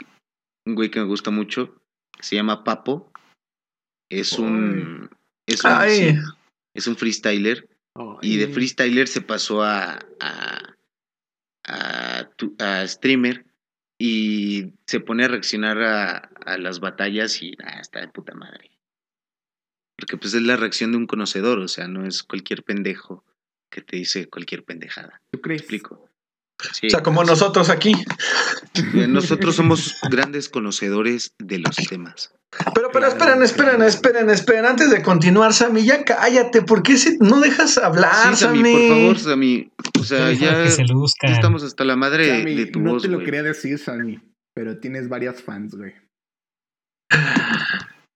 [0.66, 1.76] un güey que me gusta mucho,
[2.22, 3.12] se llama Papo.
[4.10, 5.10] Es un.
[5.48, 6.16] Es un, sí,
[6.74, 7.68] es un freestyler.
[8.22, 10.00] Y de freestyler se pasó a.
[10.20, 10.76] a,
[11.68, 13.46] a, tu- a streamer.
[13.98, 18.72] Y se pone a reaccionar a, a las batallas y ah, está de puta madre.
[19.98, 23.24] Porque pues es la reacción de un conocedor, o sea, no es cualquier pendejo
[23.76, 25.22] que te dice cualquier pendejada.
[25.32, 25.60] ¿Tú crees?
[25.62, 26.10] ¿Me explico?
[26.72, 26.88] Sí.
[26.88, 27.94] O sea, como nosotros aquí.
[28.94, 32.34] Eh, Nosotros somos grandes conocedores de los temas.
[32.74, 34.66] Pero, pero esperen, esperen, esperen, esperen.
[34.66, 36.62] Antes de continuar, Sammy, ya cállate.
[36.62, 38.74] ¿Por qué si- no dejas hablar, sí, Sammy, Sammy?
[38.88, 39.72] por favor, Sammy.
[40.00, 43.02] O sea, ya, se ya estamos hasta la madre de, Sammy, de tu no voz,
[43.02, 44.22] te lo quería decir, Sammy,
[44.56, 45.94] pero tienes varias fans, güey.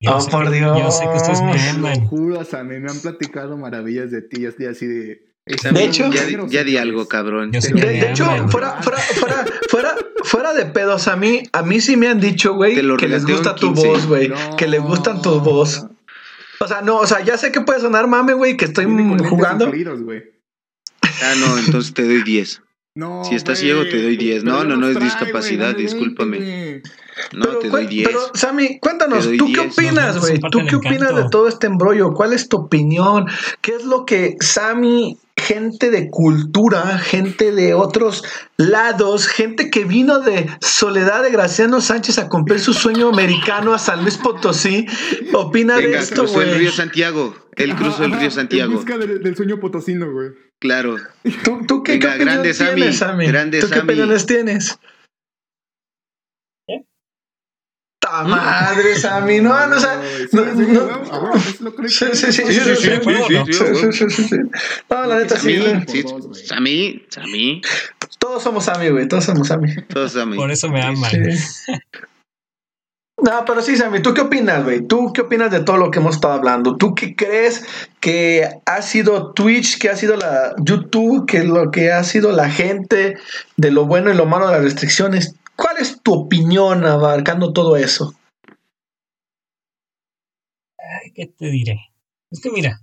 [0.02, 0.98] Yo Oh, por que- Yo Dios.
[0.98, 2.06] sé que ustedes me Te lo aman.
[2.08, 4.42] juro, Sammy, me han platicado maravillas de ti.
[4.42, 5.26] Yo estoy así de.
[5.50, 7.50] De hecho- ya, di- ya di algo, cabrón.
[7.52, 7.58] De,
[8.12, 12.20] hecho, fuera, fuera, fuera, fuera, fuera de pedos, a mí, a mí sí me han
[12.20, 13.88] dicho, güey, que les gusta tu 15.
[13.88, 14.28] voz, güey.
[14.30, 14.56] No.
[14.58, 15.88] Que les gustan tu voz.
[16.60, 19.66] O sea, no, o sea, ya sé que puede sonar mame, güey, que estoy jugando.
[19.66, 20.00] incluidos.
[21.02, 22.62] Ah, no, entonces te doy 10.
[22.96, 24.44] No, Si estás ciego, te doy 10.
[24.44, 26.82] pero No, no, no es trae, discapacidad, discúlpame.
[27.34, 28.08] No, pero, te doy cuál- 10.
[28.08, 29.74] pero, Sammy, cuéntanos, Te doy ¿tú qué 10.
[29.74, 30.40] opinas, güey?
[30.52, 32.14] ¿Tú qué opinas de todo este embrollo?
[32.14, 33.26] ¿Cuál es tu opinión?
[33.62, 38.24] ¿Qué es lo que Sammy, gente de cultura, gente de otros
[38.58, 43.80] lados, gente que vino de Soledad de Graciano Sánchez a cumplir su sueño americano a
[43.80, 44.86] San Luis Potosí,
[45.34, 46.60] opina de esto, cruzó el güey?
[46.60, 47.36] río Santiago.
[47.56, 48.74] Él Ajá, cruzó el ajá, río En Santiago.
[48.74, 50.30] busca del, del sueño potosino, güey.
[50.60, 50.98] Claro.
[51.44, 52.58] ¿Tú, tú qué, Venga, qué tienes,
[52.98, 53.28] Sammy?
[53.28, 54.78] grande ¿Tú qué opiniones tienes?
[56.68, 56.84] ¿Eh?
[58.00, 59.42] ¡Ta madre, Sammy!
[59.42, 61.88] No, no, o sea, no, sí, no-.
[61.88, 63.46] Sí, sí, sí, Sí, sí, sí, sí, ¿Puedo o sí, no?
[63.46, 63.92] sí, Sí, sí.
[63.92, 64.36] sí, sí, sí.
[64.90, 65.60] No, la neta sí.
[66.46, 67.06] Sammy.
[67.10, 67.62] Sammy.
[68.18, 69.08] Todos somos Sammy, güey.
[69.08, 69.76] Todos somos Sammy.
[69.88, 70.38] Todos Sammy.
[70.38, 71.12] Por eso me aman.
[71.12, 71.74] Sí.
[73.22, 74.80] No, pero sí, Sammy, ¿tú qué opinas, güey?
[74.88, 76.78] ¿Tú qué opinas de todo lo que hemos estado hablando?
[76.78, 77.66] ¿Tú qué crees
[78.00, 82.50] que ha sido Twitch, que ha sido la YouTube, que lo que ha sido la
[82.50, 83.18] gente,
[83.58, 85.36] de lo bueno y lo malo de las restricciones?
[85.60, 88.14] ¿Cuál es tu opinión abarcando todo eso?
[91.14, 91.92] ¿Qué te diré?
[92.32, 92.80] Es que mira,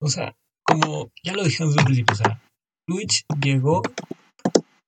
[0.00, 2.42] o sea, como ya lo dijimos desde principio, o sea,
[2.86, 3.82] Twitch llegó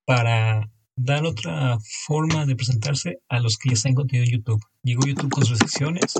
[0.05, 4.65] para dar otra forma de presentarse a los que ya están en contenido en YouTube.
[4.83, 6.15] Llegó YouTube con sus secciones,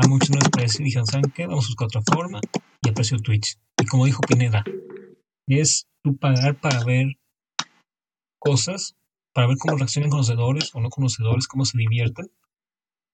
[0.00, 1.46] a muchos no les pareció y dijeron, ¿saben qué?
[1.46, 2.40] Vamos a buscar otra forma
[2.82, 3.58] y apareció Twitch.
[3.78, 4.64] Y como dijo Pineda,
[5.48, 7.18] es tú pagar para ver
[8.38, 8.96] cosas,
[9.34, 12.30] para ver cómo reaccionan conocedores o no conocedores, cómo se divierten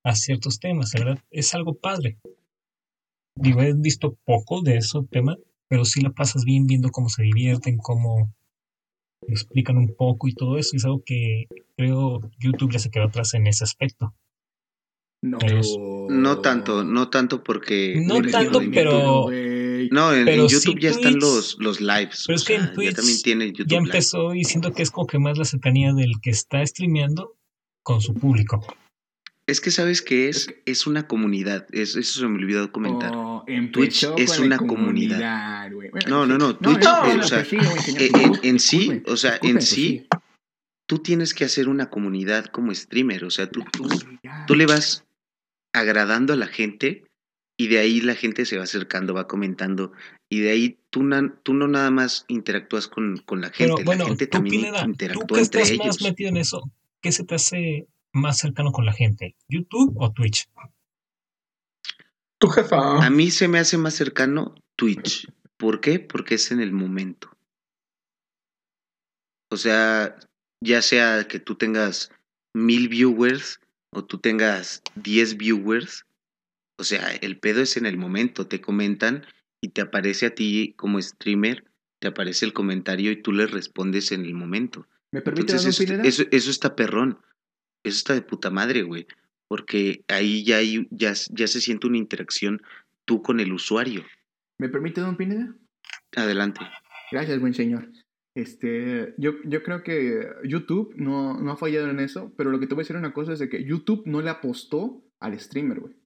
[0.04, 0.92] a ciertos temas.
[0.94, 2.18] La verdad, es algo padre.
[3.34, 5.36] Digo, he visto poco de ese tema,
[5.68, 8.32] pero sí la pasas bien viendo cómo se divierten, cómo
[9.26, 10.76] explican un poco y todo eso.
[10.76, 11.46] Es algo que
[11.76, 14.14] creo YouTube ya se quedó atrás en ese aspecto.
[15.22, 15.38] No.
[16.08, 18.02] No tanto, no tanto porque.
[18.06, 19.30] No tanto, pero-.
[19.90, 22.24] No, en, pero en sí YouTube ya están los, los lives.
[22.26, 23.86] pero es que en Twitch ya también tiene YouTube Ya Live.
[23.90, 27.36] empezó y siento que es como que más la cercanía del que está streameando
[27.82, 28.64] con su público.
[29.46, 31.66] Es que sabes que Es es, una comunidad.
[31.72, 33.10] Es, eso se me olvidó comentar.
[33.14, 35.70] Oh, Twitch es una comunidad.
[35.72, 37.56] Bueno, No, no, no, Twitch, no, eh, no, o sea, sí,
[37.96, 40.06] en, en- sí, o sea, en sí,
[40.86, 43.24] tú tienes que hacer una comunidad como streamer.
[43.24, 43.88] O sea, tú, tú,
[44.46, 45.04] tú le vas
[45.74, 47.04] agradando a la gente
[47.60, 49.92] y de ahí la gente se va acercando, va comentando
[50.30, 53.84] y de ahí tú, na- tú no nada más interactúas con, con la gente, Pero
[53.84, 56.00] bueno, la gente tú, también Pineda, tú interactúa que entre estás ellos.
[56.00, 56.70] más metido en eso,
[57.02, 59.36] ¿qué se te hace más cercano con la gente?
[59.46, 60.48] ¿YouTube o Twitch?
[62.38, 63.04] Tu jefa.
[63.04, 65.28] A mí se me hace más cercano Twitch.
[65.58, 66.00] ¿Por qué?
[66.00, 67.30] Porque es en el momento.
[69.50, 70.16] O sea,
[70.64, 72.10] ya sea que tú tengas
[72.54, 73.60] mil viewers
[73.92, 76.06] o tú tengas diez viewers,
[76.80, 78.46] o sea, el pedo es en el momento.
[78.46, 79.26] Te comentan
[79.60, 81.64] y te aparece a ti como streamer,
[82.00, 84.88] te aparece el comentario y tú le respondes en el momento.
[85.12, 87.18] ¿Me permite Entonces, eso, eso, eso está perrón.
[87.84, 89.06] Eso está de puta madre, güey.
[89.46, 92.62] Porque ahí ya, hay, ya, ya se siente una interacción
[93.04, 94.04] tú con el usuario.
[94.58, 95.54] ¿Me permite Don Pineda?
[96.16, 96.60] Adelante.
[97.12, 97.90] Gracias, buen señor.
[98.34, 102.66] Este, yo, yo creo que YouTube no, no ha fallado en eso, pero lo que
[102.66, 105.80] te voy a decir una cosa es de que YouTube no le apostó al streamer,
[105.80, 106.00] güey.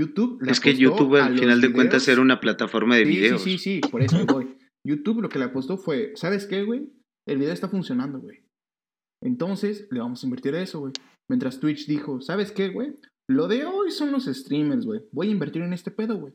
[0.00, 3.42] YouTube Es que YouTube al final de cuentas era una plataforma de sí, videos.
[3.42, 4.56] Sí, sí, sí, por eso voy.
[4.86, 6.90] YouTube lo que le apostó fue, ¿sabes qué, güey?
[7.28, 8.44] El video está funcionando, güey.
[9.22, 10.92] Entonces, le vamos a invertir a eso, güey.
[11.28, 12.96] Mientras Twitch dijo, ¿sabes qué, güey?
[13.28, 15.02] Lo de hoy son los streamers, güey.
[15.12, 16.32] Voy a invertir en este pedo, güey.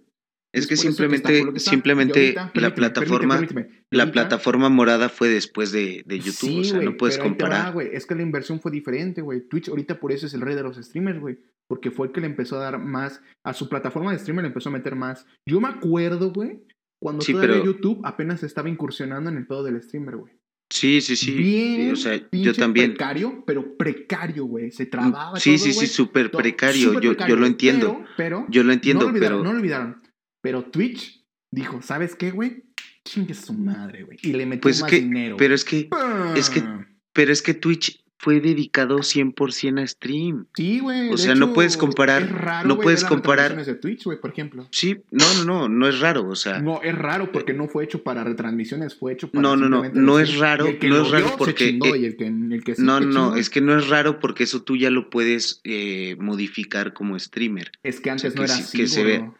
[0.53, 3.87] Es que está simplemente, que simplemente ahorita, la permíteme, plataforma, permíteme, permíteme.
[3.91, 6.33] Y la plataforma morada fue después de, de YouTube.
[6.33, 7.73] Sí, o sea, no puedes va, comparar.
[7.73, 7.89] güey.
[7.91, 9.45] Es que la inversión fue diferente, güey.
[9.49, 11.39] Twitch ahorita por eso es el rey de los streamers, güey.
[11.67, 13.21] Porque fue el que le empezó a dar más.
[13.43, 15.25] A su plataforma de streamer le empezó a meter más.
[15.47, 16.61] Yo me acuerdo, güey,
[17.01, 20.33] cuando Sí, todavía pero- YouTube apenas estaba incursionando en el pedo del streamer, güey.
[20.71, 21.31] Sí, sí, sí.
[21.31, 22.91] Bien, o sea, yo también.
[22.91, 24.71] precario, pero precario, güey.
[24.71, 26.93] Se trababa Sí, todo, sí, sí, súper precario.
[26.93, 27.87] yo, precario, yo lo entiendo.
[27.93, 29.37] Pero, pero yo lo entiendo, no lo pero.
[29.43, 30.01] no lo olvidaron.
[30.41, 32.63] Pero Twitch dijo, ¿sabes qué, güey?
[33.07, 34.17] Chingue su madre, güey.
[34.23, 35.37] Y le metió Pues más que- dinero.
[35.37, 35.87] Pero es que,
[36.35, 36.97] es que- ¡Pam!
[37.13, 40.47] pero es que Twitch fue dedicado 100% a stream.
[40.55, 41.11] Sí, güey.
[41.11, 44.31] O sea, no puedes comparar- es raro, no puedes comparar- retransmisiones de Twitch, güey, por
[44.31, 44.67] ejemplo.
[44.71, 46.27] Sí, no, no, no, no es raro.
[46.27, 49.43] O sea, No, es raro porque no fue hecho para retransmisiones, fue hecho para.
[49.43, 52.05] No, no, no, no es raro, el que no es raro porque, chingó, eh, y
[52.05, 54.75] el que, el que sí no, no, es que no es raro porque eso tú
[54.75, 57.71] ya lo puedes eh, modificar como streamer.
[57.83, 59.17] Es que o sea, antes no que era sí- así, que se güey.
[59.19, 59.31] ve.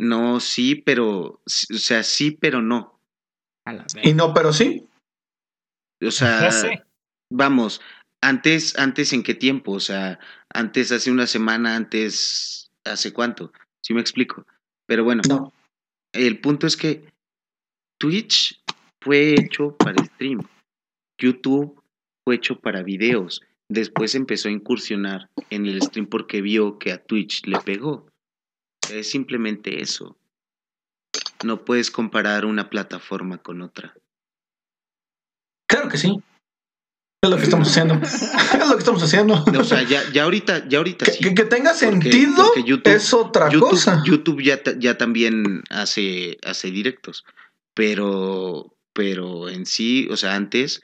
[0.00, 2.98] No, sí, pero, o sea, sí, pero no.
[3.64, 4.84] A la Y no, pero sí.
[6.04, 6.50] O sea,
[7.30, 7.80] vamos,
[8.22, 10.18] antes, antes en qué tiempo, o sea,
[10.48, 13.52] antes hace una semana, antes, hace cuánto,
[13.82, 14.46] ¿sí me explico?
[14.86, 15.52] Pero bueno, No.
[16.12, 17.04] el punto es que
[17.98, 18.62] Twitch
[19.00, 20.40] fue hecho para stream.
[21.18, 21.82] YouTube
[22.24, 23.42] fue hecho para videos.
[23.68, 28.06] Después empezó a incursionar en el stream porque vio que a Twitch le pegó.
[28.90, 30.16] Es simplemente eso.
[31.44, 33.94] No puedes comparar una plataforma con otra.
[35.68, 36.22] Claro que sí.
[37.24, 37.94] Es lo que estamos haciendo.
[38.02, 39.44] es lo que estamos haciendo.
[39.58, 41.22] O sea, ya, ya ahorita, ya ahorita que, sí.
[41.22, 44.02] que- que tenga sentido porque YouTube- es otra YouTube, cosa.
[44.04, 47.24] YouTube ya, ya también hace, hace directos,
[47.74, 50.82] pero, pero en sí, o sea, antes,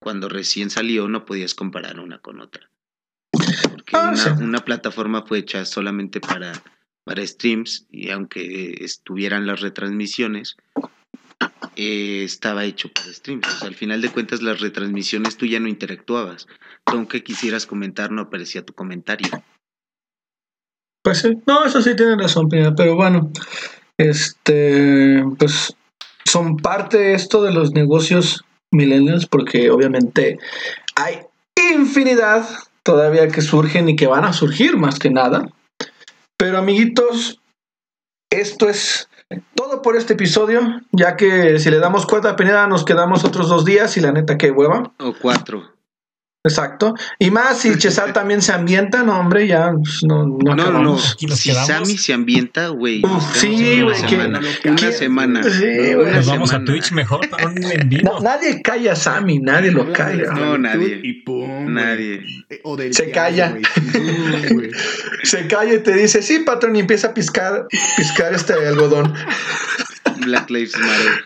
[0.00, 2.70] cuando recién salió, no podías comparar una con otra.
[3.32, 4.30] Porque Ah, una, sí.
[4.44, 6.52] una plataforma fue hecha solamente para,
[7.02, 10.56] para streams y aunque estuvieran las retransmisiones,
[11.76, 13.62] eh, estaba hecho para streams.
[13.62, 16.46] Al final de cuentas, las retransmisiones tú ya no interactuabas.
[16.86, 19.28] Aunque quisieras comentar, no aparecía tu comentario.
[21.02, 23.30] Pues sí, no, eso sí tiene razón, pero bueno,
[23.96, 25.74] este, pues
[26.26, 30.38] son parte esto de los negocios millennials porque obviamente
[30.94, 31.20] hay
[31.74, 32.46] infinidad
[32.82, 35.48] todavía que surgen y que van a surgir más que nada.
[36.36, 37.40] Pero amiguitos,
[38.30, 39.08] esto es
[39.82, 40.60] por este episodio,
[40.92, 44.12] ya que si le damos cuenta a Pineda nos quedamos otros dos días y la
[44.12, 44.92] neta que hueva.
[44.98, 45.62] O cuatro.
[46.42, 46.94] Exacto.
[47.18, 50.82] Y más si Chesal también se ambienta, no hombre, ya pues, no, no, No, no,
[50.82, 50.98] no.
[50.98, 51.66] Si quedamos.
[51.66, 53.02] Sammy se ambienta, güey.
[53.34, 54.40] Sí, güey, Una que- semana.
[54.62, 55.42] que- Una semana.
[55.42, 56.12] Sí, güey.
[56.14, 56.64] Nos vamos a.
[56.64, 57.54] Twitch mejor para un.
[58.02, 60.32] No, nadie calla a Sammy, nadie lo calla.
[60.32, 61.00] No, nadie.
[61.02, 61.74] Y pum.
[61.74, 62.22] Nadie.
[62.48, 63.56] Eh, O del Se calla.
[65.22, 67.66] Se calla y te dice, sí, patrón, y empieza a piscar,
[67.96, 69.12] piscar este algodón.
[70.24, 71.24] Black Lives Matter.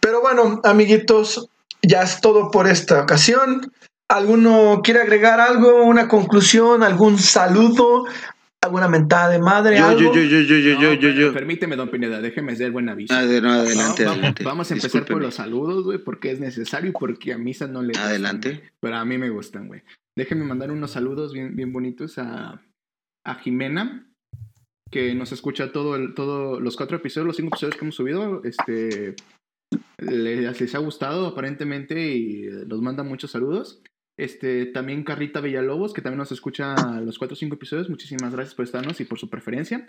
[0.00, 1.48] Pero bueno, amiguitos,
[1.82, 3.72] ya es todo por esta ocasión.
[4.12, 8.04] ¿Alguno quiere agregar algo, una conclusión, algún saludo,
[8.60, 9.78] alguna mentada de madre?
[9.78, 10.00] Yo, algo?
[10.00, 11.32] yo, yo, yo, yo, yo, No, yo, yo, yo.
[11.32, 13.14] Permíteme, don Pineda, déjeme hacer buen aviso.
[13.14, 14.44] Ade- no, adelante, No, adelante.
[14.44, 17.80] Vamos a empezar por los saludos, güey, porque es necesario y porque a Misa no
[17.80, 18.62] le gustan, Adelante.
[18.80, 19.82] Pero a mí me gustan, güey.
[20.14, 22.60] Déjenme mandar unos saludos bien, bien bonitos a,
[23.24, 24.06] a Jimena,
[24.90, 28.42] que nos escucha todo el, todo los cuatro episodios, los cinco episodios que hemos subido.
[28.44, 29.16] Este
[29.96, 33.80] les, les ha gustado aparentemente y nos manda muchos saludos.
[34.18, 37.88] Este, también Carrita Villalobos, que también nos escucha los cuatro o cinco episodios.
[37.88, 39.86] Muchísimas gracias por estarnos y por su preferencia.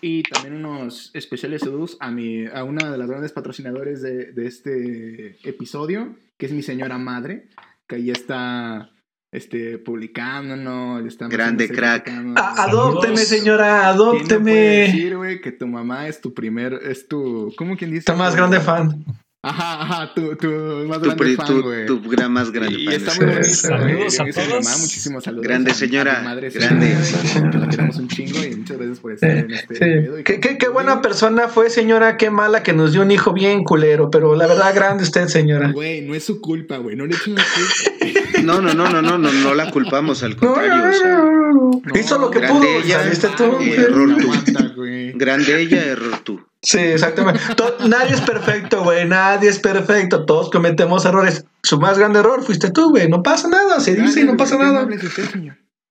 [0.00, 4.46] Y también unos especiales saludos a, mi, a una de las grandes patrocinadores de, de
[4.46, 7.48] este episodio, que es mi señora madre,
[7.86, 8.90] que ahí está
[9.30, 11.02] este, publicándonos.
[11.02, 12.04] le está Grande crack.
[12.04, 12.40] publicando.
[12.40, 14.52] A- adópteme, señora, ¿Quién no puede adópteme.
[14.54, 18.00] decir, güey, que tu mamá es tu primer, es tu, ¿cómo quien dice?
[18.00, 19.04] Está más Tu- grande fan.
[19.42, 20.48] Ajá, ajá, tu, tu
[20.88, 21.86] más Tu, grande pri- fan, tu, güey.
[21.86, 22.94] tu gran más grande Y fan.
[22.94, 23.44] está muy bonito.
[23.48, 24.48] Saludos a todos.
[24.64, 25.44] mamá, muchísimos saludos.
[25.46, 26.96] Grande señora, madre, grande.
[27.04, 30.22] señora, la queremos un chingo y muchas gracias por estar en este Sí.
[30.24, 32.16] Qué, qué- qué buena persona fue, señora.
[32.16, 34.10] Qué mala que nos dio un hijo bien culero.
[34.10, 35.70] Pero la verdad, grande usted, señora.
[35.70, 36.96] Güey, no es su culpa, güey.
[36.96, 38.42] No le echen la culpa.
[38.42, 40.74] No, no, no, no, no, no, no la culpamos, al contrario.
[40.76, 41.52] no, o sea, no,
[41.84, 42.00] no.
[42.00, 42.82] Hizo lo que grande pudo.
[42.82, 43.00] ella,
[43.36, 43.44] tú.
[43.44, 43.68] Güey.
[43.68, 44.22] güey, error tú.
[44.22, 44.74] aguanta,
[45.14, 46.40] grande ella, error tú.
[46.66, 47.40] Sí, exactamente.
[47.88, 49.06] Nadie es perfecto, güey.
[49.06, 50.24] Nadie es perfecto.
[50.26, 51.44] Todos cometemos errores.
[51.62, 53.08] Su más grande error fuiste tú, güey.
[53.08, 53.78] No pasa nada.
[53.78, 54.84] Se dice y no pasa nada.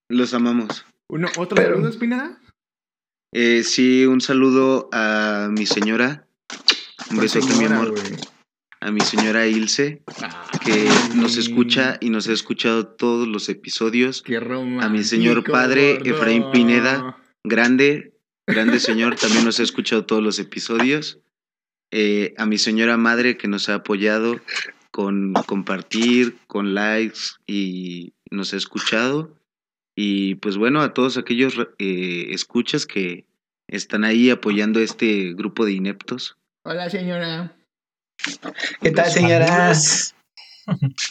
[0.09, 0.85] Los amamos.
[1.07, 2.39] Uno, ¿Otro Pero- saludo, Espinada?
[3.33, 6.27] Eh, sí, un saludo a mi señora.
[7.09, 7.93] Un besote, mi Señora, amor.
[8.81, 10.03] A mi señora Ilse,
[10.65, 14.21] que nos escucha y nos ha escuchado todos los episodios.
[14.23, 16.09] Qué A mi señor padre, gordo.
[16.11, 17.17] Efraín Pineda.
[17.45, 18.13] Grande,
[18.47, 21.19] grande señor, también nos ha escuchado todos los episodios.
[21.91, 24.39] Eh, a mi señora madre que nos ha apoyado
[24.91, 29.31] con compartir, con likes y nos ha escuchado.
[29.95, 33.25] Y pues bueno, a todos aquellos eh, escuchas que
[33.67, 36.37] están ahí apoyando este grupo de ineptos.
[36.63, 37.55] Hola, señora.
[38.81, 40.15] ¿Qué tal, señoras?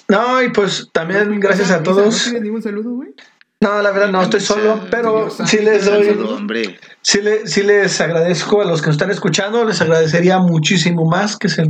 [0.08, 2.24] No, y pues también No, gracias a ¿No todos.
[2.24, 3.10] tienes ningún saludo, güey?
[3.60, 6.78] No, la verdad no, estoy solo, pero sí les doy, Saludo, hombre.
[7.04, 11.36] Sí, le- sí les agradezco a los que nos están escuchando, les agradecería muchísimo más
[11.36, 11.64] que se,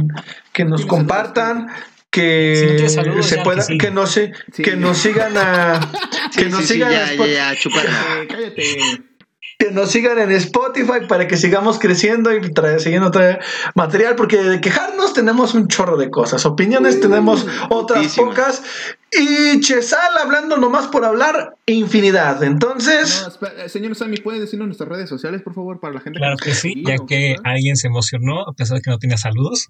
[0.54, 1.68] que nos Sí, compartan,
[2.10, 3.78] que se pueda, que sí.
[3.78, 4.62] que no se, Sí.
[4.62, 5.80] que nos sigan a,
[6.36, 7.52] que Sí, nos sí, sí, sigan ya, a ya, ya.
[8.22, 8.62] Eh, cállate.
[9.58, 13.38] que nos sigan en Spotify para que sigamos creciendo y trae, siguiendo traer
[13.74, 18.36] material, porque de quejarnos tenemos un chorro de cosas, opiniones tenemos otras muchísimas.
[18.36, 18.62] pocas,
[19.10, 22.42] y Chesal hablando nomás por hablar, infinidad.
[22.42, 26.00] Entonces, No, espera, eh, señor Sammy, ¿puede decirnos nuestras redes sociales, por favor, para la
[26.00, 28.98] gente Claro nos que sí, ya que alguien se emocionó a pesar de que no
[28.98, 29.68] tenía saludos.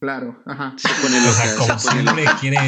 [0.00, 0.74] Claro, ajá.
[0.76, 2.36] Se pone O sea, como se siempre loca.
[2.40, 2.58] quiere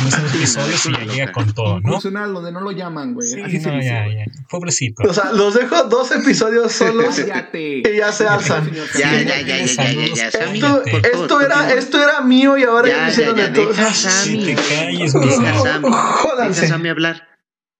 [0.00, 1.92] unos episodios y ya llega con todo, ¿no?
[1.92, 3.28] Funcional donde no lo llaman, güey.
[3.28, 4.16] Sí, Así se no, dice, ya, güey.
[4.16, 4.24] ya.
[4.48, 5.08] Pobrecito.
[5.08, 7.16] O sea, los dejo dos episodios solos
[7.54, 8.68] y ya se alzan.
[8.72, 12.64] Ya, ya, ya, ya, ya, ya, ya, Sammy, Esto, esto era, esto era mío y
[12.64, 13.68] ahora Ya, hicieron ya, de todo.
[13.68, 14.44] deja a Sammy.
[14.44, 15.12] te calles.
[15.12, 16.66] Deja a Jódanse.
[16.68, 17.28] Sammy hablar.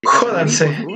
[0.01, 0.31] Deja Sammy.
[0.31, 0.87] Jódanse.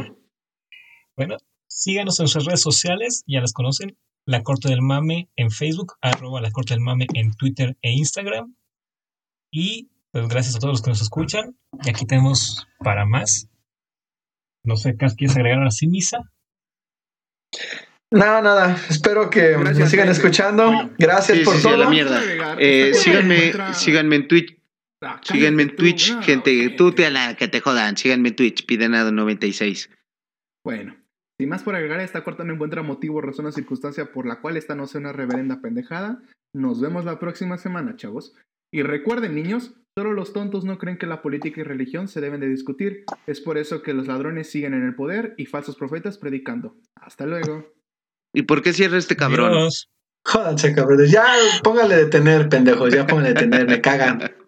[1.17, 3.97] Bueno, síganos en nuestras redes sociales, ya las conocen.
[4.27, 8.55] La Corte del Mame en Facebook, arroba La Corte del Mame en Twitter e Instagram.
[9.53, 11.57] Y pues gracias a todos los que nos escuchan.
[11.85, 13.49] Y aquí tenemos para más.
[14.65, 16.19] No sé, ¿qué ¿quieres agregar ahora sí, Misa?
[18.11, 18.77] Nada, nada.
[18.89, 20.19] Espero que Gracias, me sigan gente.
[20.21, 20.91] escuchando.
[20.99, 21.77] Gracias Sí, por sí, todo.
[21.77, 22.21] la mierda.
[22.59, 24.59] Eh, síganme, síganme en Twitch,
[25.23, 29.13] síganme en Twitch, gente, tú te a la que te jodan, síganme en Twitch, pidenado
[29.13, 29.91] 96.
[30.65, 30.97] Bueno,
[31.39, 34.57] sin más por agregar, esta corta no encuentra motivo, razón o circunstancia por la cual
[34.57, 36.23] esta no sea una reverenda pendejada.
[36.55, 38.35] Nos vemos la próxima semana, chavos.
[38.73, 42.41] Y recuerden, niños, solo los tontos no creen que la política y religión se deben
[42.41, 43.05] de discutir.
[43.27, 46.77] Es por eso que los ladrones siguen en el poder y falsos profetas predicando.
[46.95, 47.75] Hasta luego.
[48.35, 49.53] ¿Y por qué cierra este cabrón?
[49.53, 49.91] Adiós.
[50.25, 51.11] Jódanse, cabrones.
[51.11, 51.25] Ya
[51.63, 52.93] póngale detener, pendejos.
[52.93, 53.69] Ya póngale detener.
[53.69, 54.21] Me cagan.